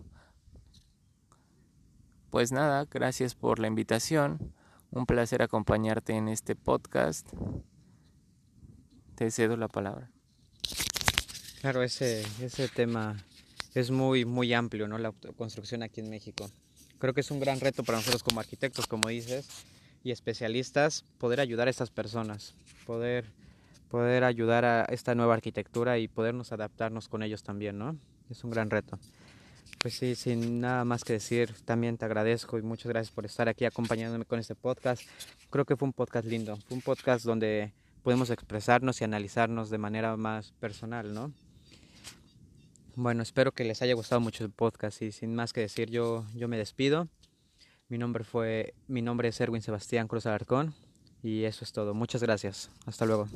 Pues 2.30 2.52
nada, 2.52 2.86
gracias 2.86 3.34
por 3.34 3.60
la 3.60 3.68
invitación. 3.68 4.54
Un 4.92 5.06
placer 5.06 5.42
acompañarte 5.42 6.14
en 6.14 6.28
este 6.28 6.56
podcast. 6.56 7.28
Te 9.16 9.30
cedo 9.32 9.58
la 9.58 9.68
palabra. 9.68 10.10
Claro, 11.62 11.84
ese, 11.84 12.26
ese 12.42 12.68
tema 12.68 13.18
es 13.74 13.92
muy, 13.92 14.26
muy 14.26 14.54
amplio, 14.54 14.88
¿no? 14.88 14.98
La 14.98 15.12
construcción 15.36 15.84
aquí 15.84 16.00
en 16.02 16.10
México. 16.10 16.50
Creo 17.00 17.14
que 17.14 17.22
es 17.22 17.32
un 17.32 17.40
gran 17.40 17.60
reto 17.60 17.84
para 17.84 17.98
nosotros 17.98 18.24
como 18.24 18.40
arquitectos, 18.40 18.88
como 18.88 19.10
dices. 19.10 19.48
y 20.04 20.12
especialistas 20.12 21.04
poder 21.18 21.40
ayudar 21.40 21.68
a 21.68 21.72
estas 21.72 21.90
personas, 21.92 22.56
poder, 22.86 23.26
poder 23.90 24.24
ayudar 24.24 24.64
a 24.64 24.86
esta 24.86 25.16
nueva 25.16 25.34
arquitectura 25.34 25.98
y 25.98 26.08
podernos 26.08 26.52
adaptarnos 26.52 27.10
con 27.10 27.24
ellos 27.24 27.44
también, 27.44 27.78
¿no? 27.78 27.98
Es 28.30 28.44
un 28.44 28.52
gran 28.52 28.70
reto. 28.70 29.00
Pues 29.80 29.94
sí, 29.94 30.16
sin 30.16 30.60
nada 30.60 30.84
más 30.86 31.04
que 31.04 31.14
decir, 31.14 31.54
también 31.64 31.98
te 31.98 32.06
agradezco 32.06 32.58
y 32.58 32.64
muchas 32.64 32.88
gracias 32.88 33.14
por 33.14 33.26
estar 33.26 33.48
aquí 33.48 33.64
acompañándome 33.64 34.26
con 34.26 34.40
este 34.40 34.56
podcast. 34.56 35.04
Creo 35.52 35.66
que 35.66 35.76
fue 35.76 35.88
un 35.88 35.94
podcast 35.94 36.28
lindo, 36.28 36.58
fue 36.68 36.78
un 36.78 36.82
podcast 36.82 37.24
donde 37.24 37.74
podemos 38.02 38.30
expresarnos 38.30 39.00
y 39.02 39.04
analizarnos 39.04 39.70
de 39.70 39.78
manera 39.78 40.18
más 40.18 40.52
personal, 40.54 41.14
¿no? 41.14 41.32
Bueno, 42.96 43.22
espero 43.22 43.52
que 43.52 43.64
les 43.64 43.84
haya 43.84 43.94
gustado 43.94 44.20
mucho 44.20 44.44
el 44.44 44.50
podcast 44.50 45.04
y 45.04 45.12
sin 45.12 45.36
más 45.36 45.54
que 45.54 45.62
decir, 45.62 45.92
yo, 45.92 46.26
yo 46.34 46.48
me 46.48 46.58
despido. 46.58 47.08
Mi 47.88 48.00
nombre 48.00 48.24
fue, 48.24 48.74
mi 48.88 49.04
nombre 49.04 49.28
es 49.28 49.40
Erwin 49.40 49.62
Sebastián 49.62 50.08
Cruz 50.08 50.26
Alarcón 50.26 50.74
y 51.22 51.44
eso 51.44 51.64
es 51.64 51.72
todo. 51.72 51.94
Muchas 51.94 52.24
gracias. 52.24 52.72
Hasta 52.88 53.06
luego. 53.06 53.28